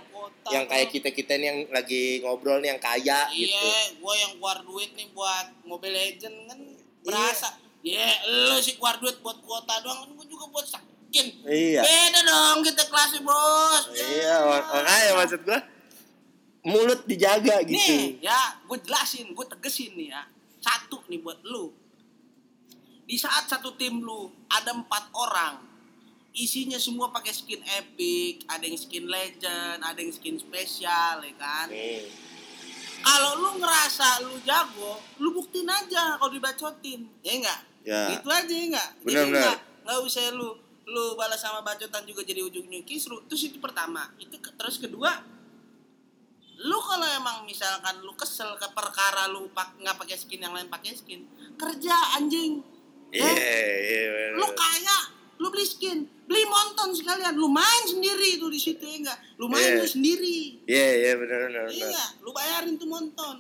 [0.51, 3.67] yang kayak kita kita nih yang lagi ngobrol nih yang kaya Iya, gitu
[3.99, 6.59] gue yang keluar duit nih buat Mobile Legend kan
[7.01, 7.55] berasa.
[7.79, 10.67] Iya, lu sih keluar duit buat kuota doang, kan gue juga buat
[11.09, 11.27] skin.
[11.45, 13.85] iya Beda dong kita kelasnya bos.
[13.91, 14.07] Ya.
[14.07, 15.59] iya mak- makanya maksud gua
[16.61, 20.23] mulut dijaga gitu Nih, ya, gue jelasin, gue tegesin nih ya.
[20.61, 21.73] Satu nih buat lu.
[23.09, 25.65] Di saat satu tim lu ada empat orang,
[26.37, 31.73] isinya semua pakai skin epic, ada yang skin legend, ada yang skin spesial, ya kan?
[31.73, 32.05] Hmm.
[32.99, 37.61] Kalau lu ngerasa lu jago, lu buktiin aja kalau dibacotin, ya enggak?
[37.81, 38.13] Ya.
[38.13, 38.89] Gitu aja ya enggak?
[39.01, 40.51] Benar, Jadi enggak, enggak usah lu
[40.89, 43.21] lu balas sama bacotan juga jadi ujungnya kisru.
[43.27, 44.09] Terus itu pertama.
[44.17, 45.13] Itu ke- terus kedua,
[46.59, 50.67] lu kalau emang misalkan lu kesel ke perkara lu pak nggak pakai skin yang lain
[50.67, 51.23] pakai skin,
[51.55, 52.65] kerja anjing.
[53.11, 54.31] iya Ya, iya bener.
[54.37, 54.99] lu kaya,
[55.39, 59.19] lu beli skin, beli monton sekalian, lu main sendiri tuh di situ ya enggak?
[59.37, 59.79] Lu main Iya.
[59.79, 60.39] lu sendiri.
[60.67, 61.89] iya iya benar benar benar.
[61.89, 63.37] Iya, lu bayarin tuh monton.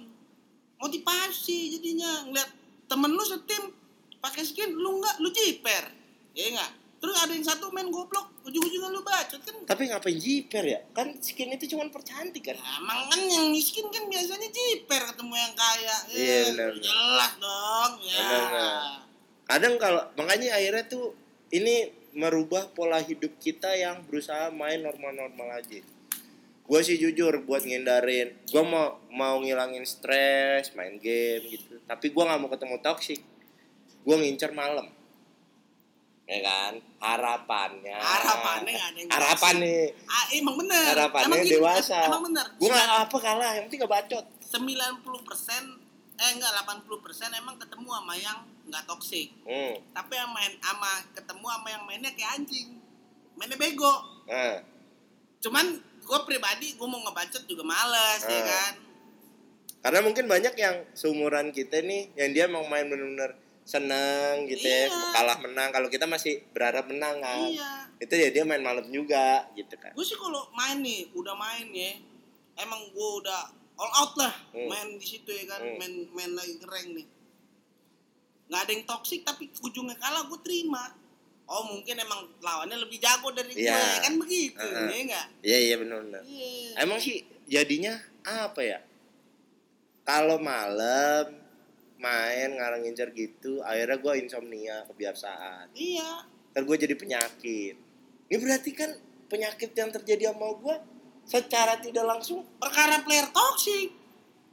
[0.78, 2.50] Motivasi jadinya ngeliat
[2.86, 3.72] temen lu setim
[4.18, 5.84] pakai skin, lu enggak, lu jiper.
[6.32, 6.72] Iya enggak?
[6.98, 9.54] Terus ada yang satu main goblok, ujung-ujungnya lu bacot kan.
[9.70, 10.80] Tapi ngapain jiper ya?
[10.90, 12.58] Kan skin itu cuma percantik kan.
[12.58, 15.96] Ya, emang kan yang miskin kan biasanya jiper ketemu yang kaya.
[16.10, 16.82] Ya, Iya, benar, benar.
[16.82, 17.92] Jelas dong.
[18.02, 18.18] Ya.
[18.18, 18.82] Benar.
[19.46, 21.14] Kadang kalau makanya akhirnya tuh
[21.54, 25.78] ini merubah pola hidup kita yang berusaha main normal-normal aja.
[26.68, 31.80] Gue sih jujur buat ngindarin, gue mau mau ngilangin stres, main game gitu.
[31.88, 33.20] Tapi gue nggak mau ketemu toxic.
[34.04, 34.97] Gue ngincer malam.
[36.28, 36.72] Ya kan?
[36.98, 37.96] Harapannya.
[37.96, 39.84] Harapannya nggak ada yang Harapan nih.
[40.04, 40.84] Ah, emang bener.
[40.92, 41.98] Harapannya emang gini, dewasa.
[42.04, 42.46] Emang bener.
[42.54, 44.24] Gue nggak apa kalah, yang penting gak bacot.
[44.44, 45.88] 90%
[46.18, 46.90] eh enggak 80%
[47.32, 49.30] emang ketemu sama yang enggak toksik.
[49.44, 49.78] Hmm.
[49.88, 52.74] tapi yang main ama ketemu sama yang mainnya kayak anjing
[53.32, 53.94] mainnya bego
[54.26, 54.58] Nah.
[55.38, 58.44] cuman gue pribadi gue mau ngebacot juga males ya Ah.
[58.44, 58.72] kan
[59.78, 63.38] Karena mungkin banyak yang seumuran kita nih yang dia mau main bener-bener
[63.68, 65.12] seneng gitu ya, Iya.
[65.12, 65.68] kalah menang.
[65.68, 67.44] Kalau kita masih berharap menang kan.
[67.46, 69.92] iya Itu ya dia main malam juga gitu kan.
[69.92, 71.92] gue sih kalau main nih udah main ya
[72.56, 73.42] emang gue udah
[73.76, 74.66] all out lah Hmm.
[74.66, 75.76] main di situ ya kan Hmm.
[75.76, 77.06] main main lagi keren nih
[78.48, 80.94] nggak ada yang toksik tapi ujungnya kalah gue terima
[81.44, 83.76] oh mungkin emang lawannya lebih jago dari gue Iya.
[83.76, 84.86] ya kan begitu Heeh.
[84.88, 86.22] ya enggak Iya iya benar-benar.
[86.24, 88.78] iya Emang sih jadinya apa ya?
[90.02, 91.37] Kalau malam
[91.98, 95.70] main ngarang ngincer gitu, akhirnya gue insomnia kebiasaan.
[95.72, 97.74] iya Ntar gue jadi penyakit.
[98.24, 98.90] Ini berarti kan
[99.26, 100.74] penyakit yang terjadi sama gue
[101.22, 103.92] secara tidak langsung perkara player toxic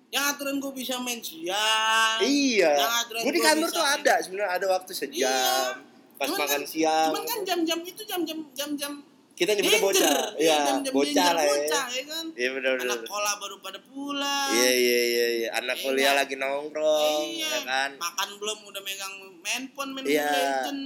[0.07, 2.71] yang aturan gue bisa main siang Iya.
[3.09, 5.27] Gue di kantor tuh ada sebenarnya ada waktu sejam.
[5.27, 5.79] Iya.
[6.15, 7.07] Pas Cuman makan kan- siang.
[7.11, 8.93] cuman kan jam-jam itu jam-jam jam-jam
[9.35, 10.15] kita nyebutnya bocah.
[10.39, 11.51] Iya, jam-jam bocah lah ya.
[11.51, 12.87] bocah ya kan Iya benar benar.
[12.87, 15.49] anak sekolah baru pada pulang Iya iya iya iya.
[15.59, 15.83] Anak Iya.
[15.83, 17.47] kuliah lagi nongkrong, Iya.
[17.51, 17.89] ya kan.
[17.99, 20.27] makan belum udah megang handphone main Iya.
[20.31, 20.81] Legend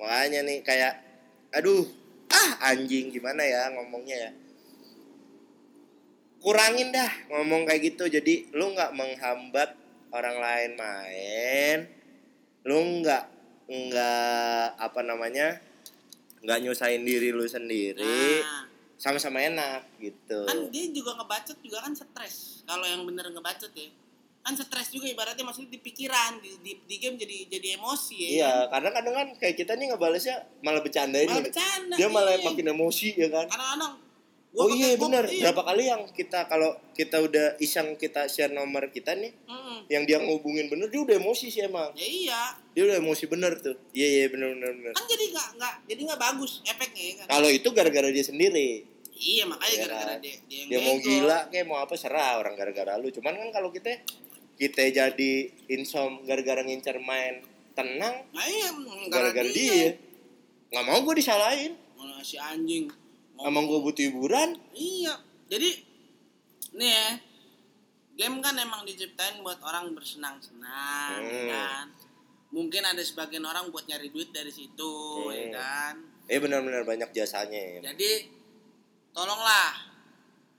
[0.00, 0.92] Makanya nih kayak
[1.52, 1.84] aduh,
[2.32, 4.30] ah anjing gimana ya ngomongnya ya.
[6.40, 8.08] Kurangin dah ngomong kayak gitu.
[8.08, 9.76] Jadi lu nggak menghambat
[10.08, 11.78] orang lain main.
[12.64, 13.24] Lu nggak
[13.68, 15.60] nggak apa namanya?
[16.40, 18.40] Nggak nyusahin diri lu sendiri.
[18.40, 18.64] nah,
[18.96, 20.44] Sama-sama enak gitu.
[20.44, 23.88] kan dia juga ngebacot juga kan stres kalau yang bener ngebacot ya
[24.40, 28.28] kan stres juga ibaratnya maksudnya di pikiran di, di, di game jadi jadi emosi ya
[28.30, 31.28] Iya, karena kadang kan kayak kita nih ngebalesnya malah bercandain.
[31.28, 32.44] malah bercanda Dia malah iya.
[32.44, 33.46] makin emosi ya kan.
[33.48, 33.92] kadang-kadang
[34.50, 35.24] gua pakai- iya benar.
[35.26, 35.42] iya.
[35.44, 39.86] Berapa kali yang kita kalau kita udah iseng kita share nomor kita nih, Mm-mm.
[39.86, 41.90] yang dia ngubungin bener dia udah emosi sih emang.
[41.92, 43.78] ya iya Dia udah emosi bener tuh.
[43.90, 44.92] Iya iya bener bener bener.
[44.92, 48.70] kan jadi nggak nggak jadi nggak bagus efeknya ya kan Kalau itu gara-gara dia sendiri.
[49.12, 50.18] iya makanya Iya gara-gara kan?
[50.18, 53.08] dia dia yang Dia mau gila kayak mau apa serah orang gara-gara lu.
[53.08, 54.02] Cuman kan kalau kita
[54.56, 55.32] kita jadi
[55.68, 57.40] insom gara-gara ngincer main
[57.72, 58.68] tenang nah iya
[59.06, 59.94] gara-gara gara-gara dia.
[60.68, 61.72] Nggak mau gue disalahin.
[61.92, 62.90] Mana si anjing
[63.44, 64.56] Emang gue butuh hiburan?
[64.72, 65.16] Iya.
[65.48, 65.70] Jadi
[66.76, 67.08] nih ya,
[68.14, 71.48] game kan emang diciptain buat orang bersenang-senang, ya Hmm.
[71.50, 71.86] kan.
[72.50, 74.94] Mungkin ada sebagian orang buat nyari duit dari situ,
[75.30, 75.54] ya Hmm.
[75.54, 75.94] kan.
[76.30, 77.90] Eh benar-benar banyak jasanya ya.
[77.90, 78.28] Jadi
[79.10, 79.88] tolonglah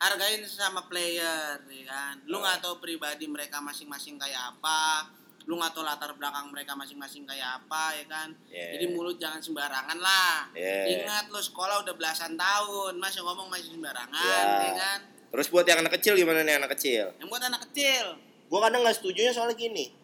[0.01, 2.15] hargain sama player, ya kan.
[2.27, 2.43] Lu Hmm.
[2.43, 5.07] nggak tahu pribadi mereka masing-masing kayak apa.
[5.49, 8.29] Lu nggak tahu latar belakang mereka masing-masing kayak apa, ya kan.
[8.49, 8.77] Yeah.
[8.77, 10.49] Jadi mulut jangan sembarangan lah.
[10.53, 11.01] Yeah.
[11.01, 14.61] Ingat lu sekolah udah belasan tahun, masih ngomong masih sembarangan, Yeah.
[14.61, 14.99] ya kan.
[15.31, 17.15] Terus buat yang anak kecil gimana nih anak kecil?
[17.17, 18.05] Yang buat anak kecil.
[18.51, 19.95] Gue kadang nggak setuju soalnya gini.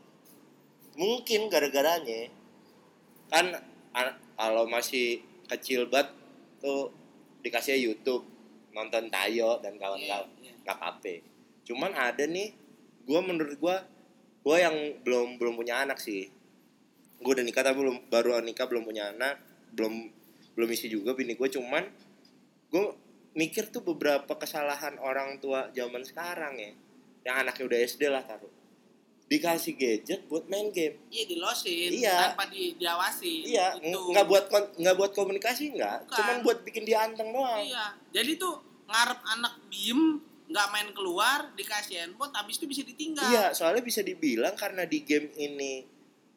[0.98, 2.32] Mungkin gara-garanya
[3.28, 3.52] kan
[3.92, 5.20] an- kalau masih
[5.52, 6.16] kecil banget
[6.64, 6.90] tuh
[7.44, 8.24] dikasih YouTube
[8.72, 10.32] nonton Tayo dan kawan-kawan
[10.64, 11.24] nggak apa
[11.68, 12.56] Cuman ada nih,
[13.04, 13.76] gue menurut gue,
[14.48, 16.32] gue yang belum belum punya anak sih.
[17.20, 19.44] Gue udah nikah tapi belum baru nikah belum punya anak,
[19.76, 20.08] belum
[20.56, 21.84] belum isi juga bini gue cuman
[22.68, 22.86] gue
[23.36, 26.72] mikir tuh beberapa kesalahan orang tua zaman sekarang ya
[27.22, 28.50] yang anaknya udah SD lah taruh
[29.28, 32.16] dikasih gadget buat main game Iya dilosin Iya.
[32.32, 33.34] tanpa di, diawasi.
[33.46, 33.86] iya Itu.
[33.86, 37.94] ng- nggak buat nggak buat komunikasi nggak cuman buat bikin dia anteng doang Iya.
[38.10, 38.58] Jadi tuh
[38.88, 43.28] ngarep anak diem nggak main keluar dikasih handphone habis itu bisa ditinggal.
[43.28, 45.84] iya soalnya bisa dibilang karena di game ini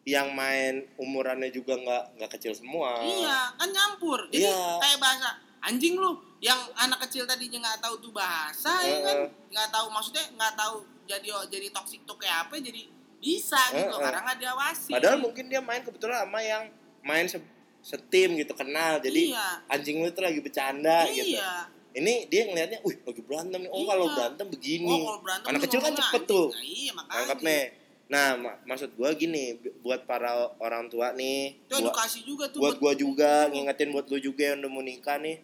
[0.02, 4.26] yang main umurannya juga nggak nggak kecil semua Iya, kan nyampur.
[4.28, 4.80] Jadi Iya.
[4.80, 5.28] kayak bahasa
[5.60, 10.24] anjing lu yang anak kecil tadinya nggak tahu tuh bahasa ya kan, nggak tahu maksudnya
[10.32, 12.88] nggak tahu jadi jadi toksik tuh kayak apa jadi
[13.20, 14.00] bisa gitu Heeh.
[14.00, 14.90] karena nggak diawasi.
[14.90, 16.64] padahal mungkin dia main kebetulan sama yang
[17.00, 17.36] main se
[17.80, 19.48] setim gitu kenal jadi Iya.
[19.68, 21.68] anjing lu tuh lagi bercanda gitu Iya.
[21.92, 23.70] Ini dia ngelihatnya, wih lagi berantem nih.
[23.70, 24.14] Oh kalau Iya.
[24.14, 24.88] berantem begini.
[24.88, 26.46] Oh, kalau berantem Anak kecil kan cepet tuh.
[26.48, 27.18] Nah, iya makanya.
[27.20, 27.58] Nangkepnya.
[28.06, 32.44] Nah, ma- maksud gua gini, bu- buat para orang tua nih, Itu buat, edukasi juga
[32.46, 33.50] tuh buat gua juga Iya.
[33.52, 35.38] ngingetin buat lu juga yang udah mau nikah nih.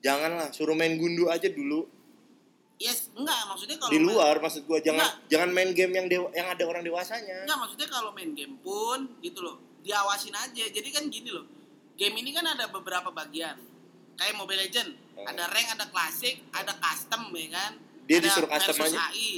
[0.00, 1.88] Janganlah suruh main gundu aja dulu
[2.74, 5.30] Yes, enggak maksudnya kalau di main- luar maksud gua jangan Enggak.
[5.30, 7.46] jangan main game yang dewa, yang ada orang dewasanya.
[7.46, 10.64] Enggak, maksudnya kalau main game pun gitu loh, diawasin aja.
[10.66, 11.46] Jadi kan gini loh.
[11.94, 13.54] Game ini kan ada beberapa bagian.
[14.14, 15.26] Kayak Mobile Legend, Hmm.
[15.26, 17.72] ada rank, ada klasik, ada custom ya kan.
[18.04, 18.98] Dia Ada disuruh custom aja?
[19.08, 19.30] AI.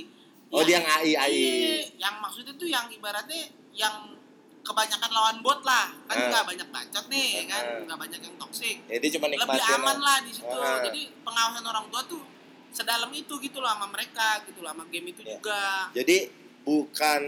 [0.47, 1.33] Oh, dia yang AI, AI.
[1.33, 4.15] Iya, yang maksudnya tuh yang ibaratnya yang
[4.62, 5.91] kebanyakan lawan bot lah.
[6.07, 6.29] Kan Hmm.
[6.29, 7.83] nggak banyak bacot nih kan, Hmm.
[7.87, 8.77] nggak banyak yang toksik.
[8.85, 10.47] Jadi cuma Lebih aman lah di situ.
[10.51, 10.83] Ah.
[10.83, 12.23] Jadi pengawasan orang tua tuh
[12.71, 15.29] sedalam itu gitu loh sama mereka gitu loh sama game itu Ya.
[15.35, 15.62] juga.
[15.95, 16.17] Jadi
[16.62, 17.23] bukan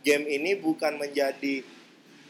[0.00, 1.64] game ini bukan menjadi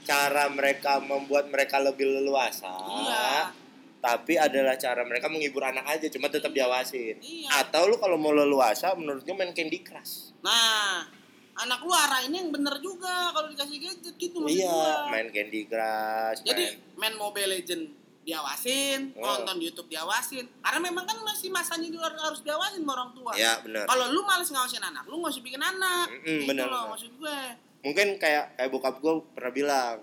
[0.02, 2.70] cara mereka membuat mereka lebih leluasa.
[2.70, 3.61] Iya.
[4.02, 7.22] Tapi adalah cara mereka menghibur anak aja, cuma tetap diawasin.
[7.22, 7.62] Iya.
[7.62, 10.34] Atau lu kalau mau leluasa menurut gue main Candy Crush.
[10.42, 11.06] Nah,
[11.54, 15.06] anak lu arahinnya yang bener juga kalau dikasih gadget gitu maksud iya, gua.
[15.06, 16.42] main Candy Crush.
[16.42, 17.82] Jadi main- main Mobile Legend
[18.22, 19.22] diawasin, Oh.
[19.22, 20.50] nonton YouTube diawasin.
[20.58, 23.32] Karena memang kan masih masanya di luar harus diawasin sama orang tua.
[23.34, 23.86] ya benar.
[23.86, 26.06] Kalau lu males ngawasin anak, lu nggak usah bikin anak.
[26.08, 26.92] Mm-mm, gitu bener, loh bener.
[26.94, 27.38] maksud gue.
[27.82, 29.96] Mungkin kayak kayak bokap gue pernah bilang.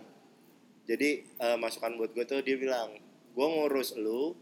[0.83, 2.91] Jadi eh, masukan buat gue tuh dia bilang,
[3.29, 4.33] gue ngurus lu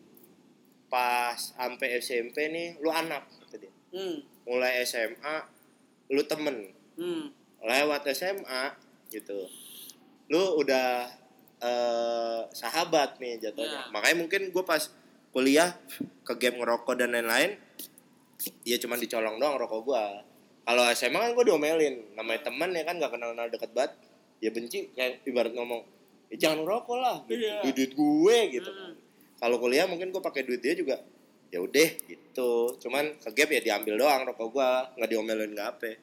[0.87, 3.71] pas sampai SMP nih, lu anak dia.
[3.87, 4.19] Hmm.
[4.43, 5.35] mulai SMA
[6.09, 7.29] lu temen Hmm.
[7.59, 8.73] lewat SMA
[9.07, 9.47] gitu
[10.27, 11.07] lu udah
[11.57, 13.89] eh sahabat nih jatuhnya Ya.
[13.89, 14.91] makanya mungkin gue pas
[15.29, 15.73] kuliah
[16.21, 17.57] ke game ngerokok dan lain-lain
[18.61, 20.03] ya cuman dicolong doang rokok gue
[20.63, 23.91] kalau SMA kan gue diomelin namanya teman ya kan nggak kenal kenal deket banget
[24.37, 25.81] ya benci kayak ibarat ngomong
[26.27, 27.39] "Eh, jangan ngerokok lah gitu.
[27.39, 27.63] Iya.
[27.63, 28.93] duit, duit gue gitu Hmm.
[29.35, 30.97] kalau kuliah mungkin gue pakai duit dia juga
[31.47, 35.95] ya udah gitu cuman ke gap ya diambil doang rokok gue nggak diomelin nggak apa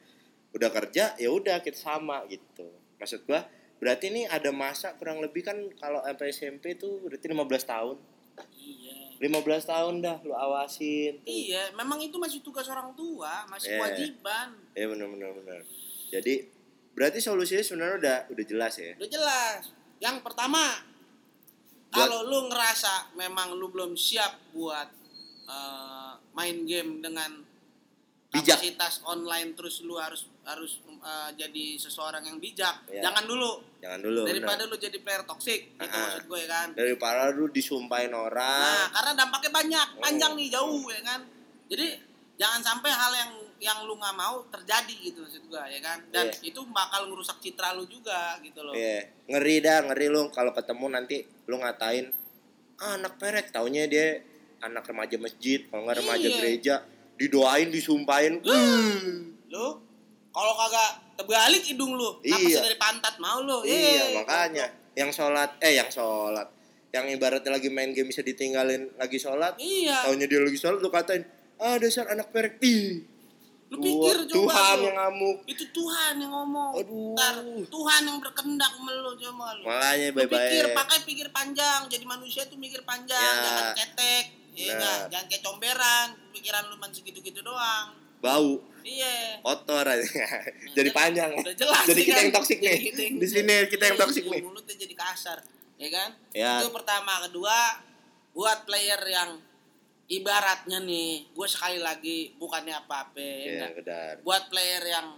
[0.51, 3.39] udah kerja ya udah kita sama gitu maksud gue
[3.75, 7.97] berarti ini ada masa kurang lebih kan kalau sampai SMP tuh berarti 15 tahun
[8.57, 8.95] Iya.
[9.15, 11.31] 15 tahun dah lu awasin tuh.
[11.31, 13.79] Iya, memang itu masih tugas orang tua, masih Iya.
[13.79, 14.47] kewajiban.
[14.73, 15.59] ya benar benar benar
[16.09, 16.33] jadi
[16.91, 19.61] berarti solusinya sebenarnya udah udah jelas ya Udah jelas.
[19.97, 20.63] Yang pertama,
[21.87, 24.89] kalau lu ngerasa memang lu belum siap buat
[25.45, 27.39] eh, main game dengan
[28.27, 28.59] Bijak.
[28.59, 32.83] kapasitas online terus lu harus harus eh, jadi seseorang yang bijak.
[32.85, 33.07] Iya.
[33.07, 33.51] Jangan dulu.
[33.79, 34.71] jangan dulu Daripada benar.
[34.71, 36.01] lu jadi player toxic, itu Ah.
[36.03, 36.67] maksud gue ya kan.
[36.73, 40.01] daripada lu disumpahin Nah, orang karena dampaknya banyak, Oh.
[40.01, 41.21] panjang nih, jauh ya kan.
[41.65, 41.87] Jadi
[42.35, 45.97] jangan sampai hal yang yang lu nggak mau terjadi gitu maksud gue ya kan.
[46.11, 46.51] Dan Iya.
[46.51, 48.75] itu bakal ngerusak citra lu juga gitu loh.
[48.75, 52.11] Iya, ngeri dah, ngeri lu kalau ketemu nanti lu ngatain
[52.75, 54.19] ah, anak perek, taunya dia
[54.59, 56.35] anak remaja masjid, kalau nggak remaja Iya.
[56.35, 56.75] gereja,
[57.15, 58.43] didoain, disumpahin.
[58.43, 59.31] Hmm.
[59.47, 59.67] Lu
[60.29, 62.59] kalau kagak terbalik hidung lu, Iya.
[62.59, 63.63] dari pantat mau lu.
[63.63, 64.15] Iya, Yeay.
[64.19, 66.51] makanya yang sholat, eh yang sholat,
[66.91, 70.07] yang ibaratnya lagi main game bisa ditinggalin lagi sholat Iya.
[70.07, 71.23] taunya dia lagi sholat lu katain
[71.55, 73.03] ah dasar anak perek ih
[73.75, 74.83] Lu pikir coba Tuhan lu.
[74.83, 76.71] yang ngamuk Itu Tuhan yang ngomong.
[76.75, 77.11] Aduh.
[77.11, 77.35] Ntar
[77.65, 79.63] Tuhan yang berkendak sama lu coba lu.
[79.63, 81.81] makanya Lu pikir pakai pikir panjang.
[81.85, 83.41] Jadi manusia tuh mikir panjang, Ya.
[83.41, 84.25] jangan ketek.
[84.51, 84.73] Iya Nah.
[84.73, 84.99] enggak?
[85.09, 86.07] Jangan kayak comberan.
[86.31, 87.87] Pikiran lu man segitu-gitu doang.
[88.17, 89.37] bau Iya.
[89.39, 90.01] kotor aja
[90.73, 92.21] jadi panjang Udah jelas jadi kita kan?
[92.21, 95.37] yang toksik nih yang- di sini kita yang Iya, toksik nih Mulutnya jadi kasar,
[95.75, 96.09] ya kan?
[96.31, 96.51] Ya.
[96.57, 97.85] Itu pertama, kedua
[98.31, 99.37] buat player yang
[100.07, 105.17] ibaratnya nih, gue sekali lagi bukannya apa-apa, ya Iya buat player yang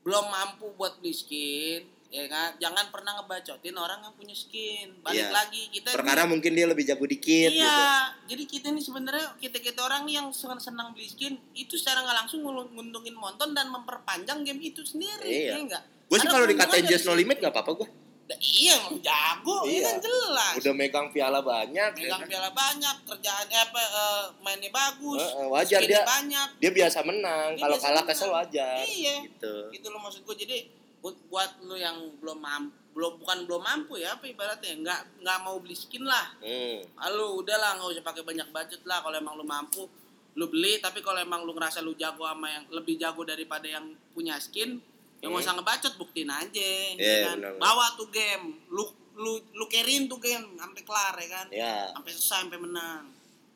[0.00, 2.54] belum mampu buat beli skin, ya kan?
[2.56, 4.98] Jangan pernah ngebacotin orang yang punya skin.
[5.00, 5.30] Balik Iya.
[5.32, 7.90] lagi kita perkara nih- mungkin dia lebih jago dikit gitu Iya,
[8.24, 12.02] jadi kita nih sebenarnya kita kita orang nih yang senang senang beli skin itu secara
[12.02, 15.52] nggak langsung nguntungin monton dan memperpanjang game itu sendiri, Iya.
[15.52, 15.82] ya enggak?
[16.06, 17.88] gue sih kalau dikatain just no limit gak apa-apa gue
[18.36, 19.70] iya emang jago, Iya.
[19.72, 20.52] ya kan jelas.
[20.58, 22.28] udah megang piala banyak ya Megang kan?
[22.28, 25.22] piala banyak, kerjaannya apa eh, mainnya bagus.
[25.22, 26.02] Heeh, wajar skinnya dia.
[26.04, 26.48] banyak.
[26.58, 28.08] dia biasa menang Dia kalau biasa kalah menang.
[28.10, 29.14] kesel wajar Iya.
[29.24, 30.36] gitu Gitu loh maksud gue.
[30.36, 30.56] Jadi
[30.98, 35.38] buat, buat lu yang belum mampu belum bukan belum mampu ya apa ibaratnya nggak nggak
[35.44, 36.96] mau beli skin lah hmm.
[36.96, 39.84] Halo, udahlah nggak usah pakai banyak budget lah kalau emang lu mampu
[40.32, 43.84] lu beli tapi kalau emang lu ngerasa lu jago sama yang lebih jago daripada yang
[44.10, 44.80] punya skin
[45.18, 45.42] yang nggak Hmm.
[45.42, 47.36] usah ngebacot buktiin aja Iya, ya kan?
[47.36, 47.60] benar, benar.
[47.62, 48.84] bawa tuh game lu
[49.16, 51.46] lu lu carryin tuh game sampai kelar ya kan?
[51.48, 53.04] Ya sampai selesai sampai menang.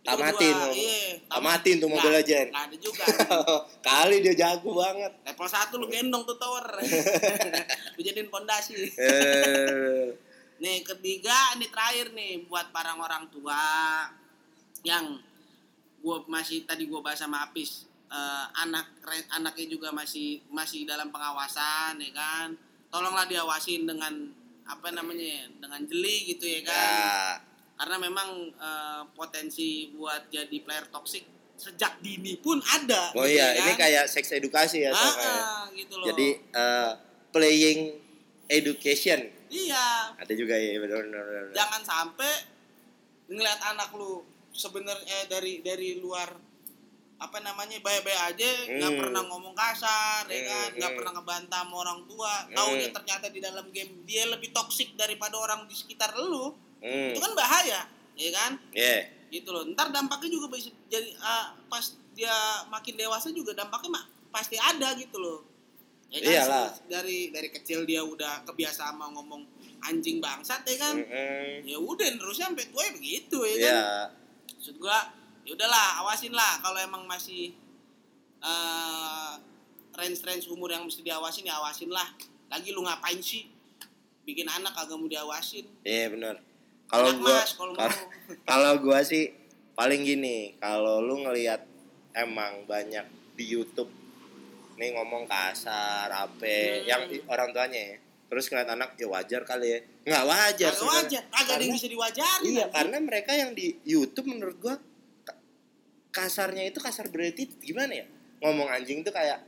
[0.00, 1.76] Tamatin gua, iya Tamatin.
[1.76, 2.48] Tuh Mobile Nggak, Legend.
[2.48, 3.04] nggak ada juga.
[3.86, 5.12] Kali dia jago banget.
[5.20, 6.64] Level 1 lu gendong tuh tower
[7.94, 8.80] lu jadiin pondasi.
[8.96, 10.08] Eh.
[10.56, 13.60] Nih ketiga ini terakhir nih buat para orang tua
[14.80, 15.20] yang
[16.00, 21.96] gua masih tadi gua bahas sama Apis eh, anak anaknya juga masih masih dalam pengawasan
[21.96, 22.52] ya kan?
[22.90, 24.34] Tolonglah diawasin dengan
[24.66, 26.74] apa namanya ya, dengan jeli gitu ya kan?
[26.74, 27.18] Ya.
[27.80, 31.24] Karena memang eh, potensi buat jadi player toxic
[31.60, 33.84] sejak dini pun ada oh gitu iya ya ini kan?
[33.84, 35.12] kayak sex edukasi ya Ah, ya.
[35.28, 36.08] ah, gitu loh.
[36.08, 36.90] Jadi eh,
[37.30, 37.80] playing
[38.48, 39.20] education.
[39.52, 40.16] Iya.
[40.16, 42.32] Ada juga ya benar benar jangan sampai
[43.28, 46.32] ngeliat anak lu sebenarnya eh, dari dari luar
[47.20, 49.00] apa namanya baik-baik aja nggak Hmm.
[49.04, 50.98] pernah ngomong kasar ya kan Hmm, nggak hmm.
[50.98, 52.56] pernah ngebantah sama orang tua Hmm.
[52.56, 57.12] taunya ternyata di dalam game dia lebih toksik daripada orang di sekitar lu hmm.
[57.12, 57.80] itu kan bahaya
[58.16, 59.04] ya kan yeah.
[59.28, 62.32] gitu loh ntar dampaknya juga bisa jadi ah, pas dia
[62.66, 65.44] makin dewasa juga dampaknya mak pasti ada gitu loh
[66.08, 66.68] ya kan Iyalah.
[66.88, 69.44] dari dari kecil dia udah kebiasaan mau ngomong
[69.80, 71.68] anjing bangsat ya kan Mm-mm.
[71.68, 73.84] ya udah terusnya sampai tua ya begitu ya kan Iya.
[74.56, 74.98] maksud gua
[75.42, 77.52] ya udahlah awasin lah kalau emang masih
[78.40, 79.32] eh
[79.92, 82.06] range range umur yang mesti diawasin ya awasin lah
[82.46, 83.46] lagi lu ngapain sih
[84.22, 86.36] bikin anak kagak mau diawasin Iya benar.
[86.86, 87.38] Kalau gua
[88.50, 89.30] kalau gua sih
[89.72, 91.62] paling gini, kalau lu ngelihat
[92.12, 93.86] emang banyak di YouTube
[94.74, 96.82] nih ngomong kasar, apa Hmm.
[96.84, 97.96] yang orang tuanya ya.
[98.26, 99.78] Terus ngeliat anak ya wajar kali ya.
[100.02, 100.70] Nggak wajar.
[100.72, 100.98] sebenarnya.
[100.98, 102.70] wajar kagak ada yang bisa diwajarin Iya, anjing.
[102.72, 104.74] karena mereka yang di YouTube menurut gua
[106.10, 108.06] kasarnya itu kasar berarti gimana ya?
[108.40, 109.40] Ngomong anjing tuh kayak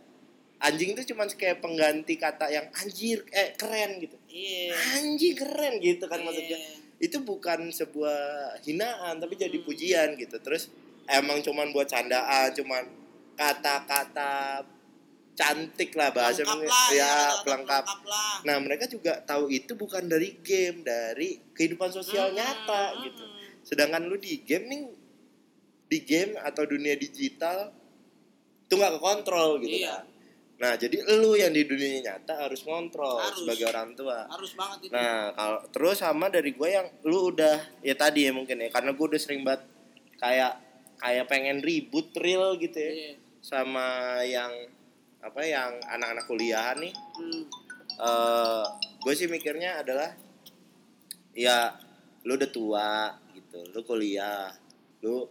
[0.58, 4.14] anjing tuh cuman kayak pengganti kata yang anjir eh keren gitu.
[4.30, 6.78] iya Anjing keren gitu kan maksudnya Iya.
[7.02, 8.14] itu bukan sebuah
[8.62, 9.66] hinaan tapi jadi Hmm.
[9.66, 10.70] pujian gitu terus
[11.10, 12.86] emang cuman buat candaan cuman
[13.34, 14.62] kata-kata
[15.32, 20.06] cantik lah bahasa Pelengkap lah ya kata-kata pelengkap lah nah mereka juga tahu itu bukan
[20.06, 23.66] dari game dari kehidupan sosial Hmm, nyata gitu hmm.
[23.66, 24.80] sedangkan lu di game nih
[25.92, 27.68] di game atau dunia digital
[28.64, 30.00] itu nggak kekontrol gitu Iya.
[30.00, 30.04] kan
[30.56, 33.42] nah jadi lu yang di dunia nyata harus ngontrol Harus.
[33.42, 37.82] sebagai orang tua harus banget itu Nah, kalau terus sama dari gue yang lu udah
[37.82, 39.66] ya tadi ya mungkin ya karena gue udah sering banget
[40.16, 40.54] kayak
[41.02, 43.12] kayak pengen ribut real gitu ya Iya.
[43.42, 43.86] sama
[44.22, 44.52] yang
[45.18, 46.94] apa yang anak-anak kuliahan nih.
[46.94, 47.42] Hmm.
[47.98, 48.64] eh
[49.02, 50.14] gue sih mikirnya adalah
[51.34, 51.74] ya
[52.22, 52.90] lu udah tua
[53.34, 54.46] gitu, lu kuliah,
[55.02, 55.26] lu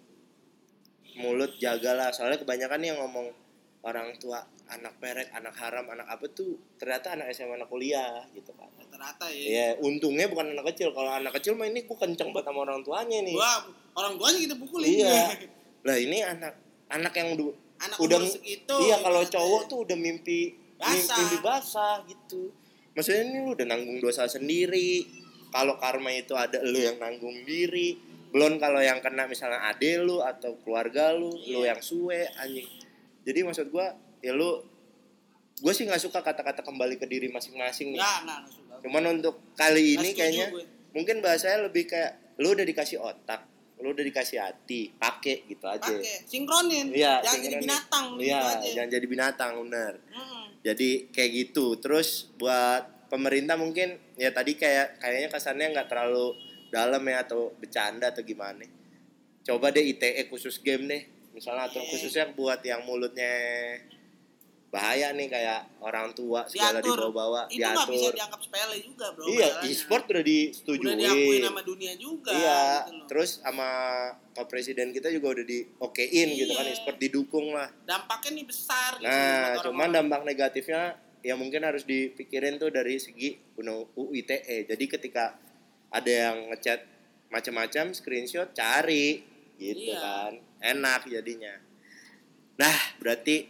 [1.41, 3.33] mulut jagalah soalnya kebanyakan yang ngomong
[3.81, 4.37] orang tua
[4.69, 8.69] anak perek, anak haram, anak apa tuh ternyata anak SMA anak kuliah gitu kan.
[8.77, 10.93] rata-rata ya Iya, untungnya bukan anak kecil.
[10.93, 13.33] Kalau anak kecil mah ini gue kenceng banget sama orang tuanya nih.
[13.33, 13.65] gua
[13.97, 15.25] orang tuanya kita pukulin Iya.
[15.89, 16.53] Lah ini anak
[16.87, 19.33] anak yang du- anak udah segitu iya kalau ibaratnya.
[19.33, 21.17] cowok tuh udah mimpi Basah.
[21.17, 22.53] mimpi basah gitu.
[22.93, 25.09] Maksudnya ini lu udah nanggung dosa sendiri.
[25.49, 27.97] Kalau karma itu ada lu yang nanggung diri.
[28.31, 31.71] Belum kalau yang kena misalnya ade lu atau keluarga lu, lu Iya.
[31.71, 32.67] yang suwe anjing.
[33.21, 34.63] Jadi maksud gua ya lu
[35.57, 37.99] gue sih nggak suka kata-kata kembali ke diri masing-masing nih.
[37.99, 38.73] Nggak, nggak suka.
[38.81, 40.65] Cuman untuk kali ini kayaknya gue.
[40.91, 43.45] mungkin bahasanya lebih kayak lu udah dikasih otak
[43.77, 47.61] lu udah dikasih hati pakai gitu aja pakai sinkronin Iya, jangan jadi sinkronin.
[47.63, 50.43] binatang gitu iya aja jangan jadi binatang bener Mm-mm.
[50.61, 56.29] jadi kayak gitu terus buat pemerintah mungkin ya tadi kayak kayaknya kesannya nggak terlalu
[56.71, 58.63] dalam ya atau bercanda atau gimana
[59.41, 61.89] coba deh ITE khusus game deh misalnya atau Iya.
[61.89, 63.27] khususnya buat yang mulutnya
[64.71, 69.05] bahaya nih kayak orang tua segala diatur dibawa-bawa itu nggak bisa diatur dianggap sepele juga
[69.11, 73.07] bro iya e-sport udah disetujuin udah diakui nama dunia juga iya gitu loh.
[73.11, 73.67] terus sama
[74.31, 76.71] pak presiden kita juga udah di okein gitu kan Iya.
[76.71, 79.19] e-sport didukung lah dampaknya nih besar gitu Nah,
[79.59, 79.91] cuman orang-orang.
[79.91, 80.81] dampak negatifnya
[81.19, 84.65] ya mungkin harus dipikirin tuh dari segi undang UU ITE.
[84.65, 85.35] Jadi ketika
[85.91, 86.87] ada yang ngechat
[87.27, 89.23] macam-macam screenshot cari
[89.59, 89.99] gitu Iya.
[89.99, 90.33] kan.
[90.61, 91.53] Enak jadinya.
[92.57, 93.47] Nah, berarti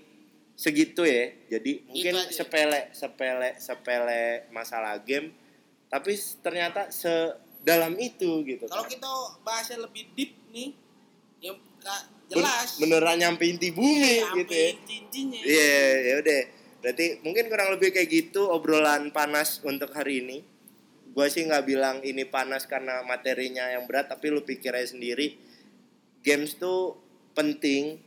[0.54, 1.32] segitu ya.
[1.58, 2.34] Jadi mungkin aja.
[2.34, 5.34] sepele sepele sepele masalah game
[5.92, 8.92] tapi ternyata sedalam itu gitu kalau kan.
[8.96, 9.12] kita
[9.44, 10.72] bahasnya lebih deep nih
[11.44, 11.60] yang
[12.32, 14.70] jelas beneran nyampe inti bumi Sampai gitu ya.
[15.44, 16.42] Iya, ya udah.
[16.80, 20.38] Berarti mungkin kurang lebih kayak gitu obrolan panas untuk hari ini.
[21.12, 25.36] Gua sih nggak bilang ini panas karena materinya yang berat, tapi lu pikir aja sendiri.
[26.24, 26.96] Games tuh
[27.36, 28.00] penting,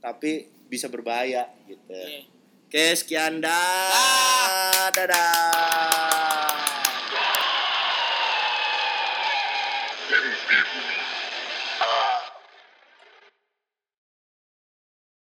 [0.00, 1.92] tapi bisa berbahaya gitu.
[1.92, 2.22] Iya.
[2.70, 4.88] Oke, sekian dah.
[4.94, 6.79] Dadah.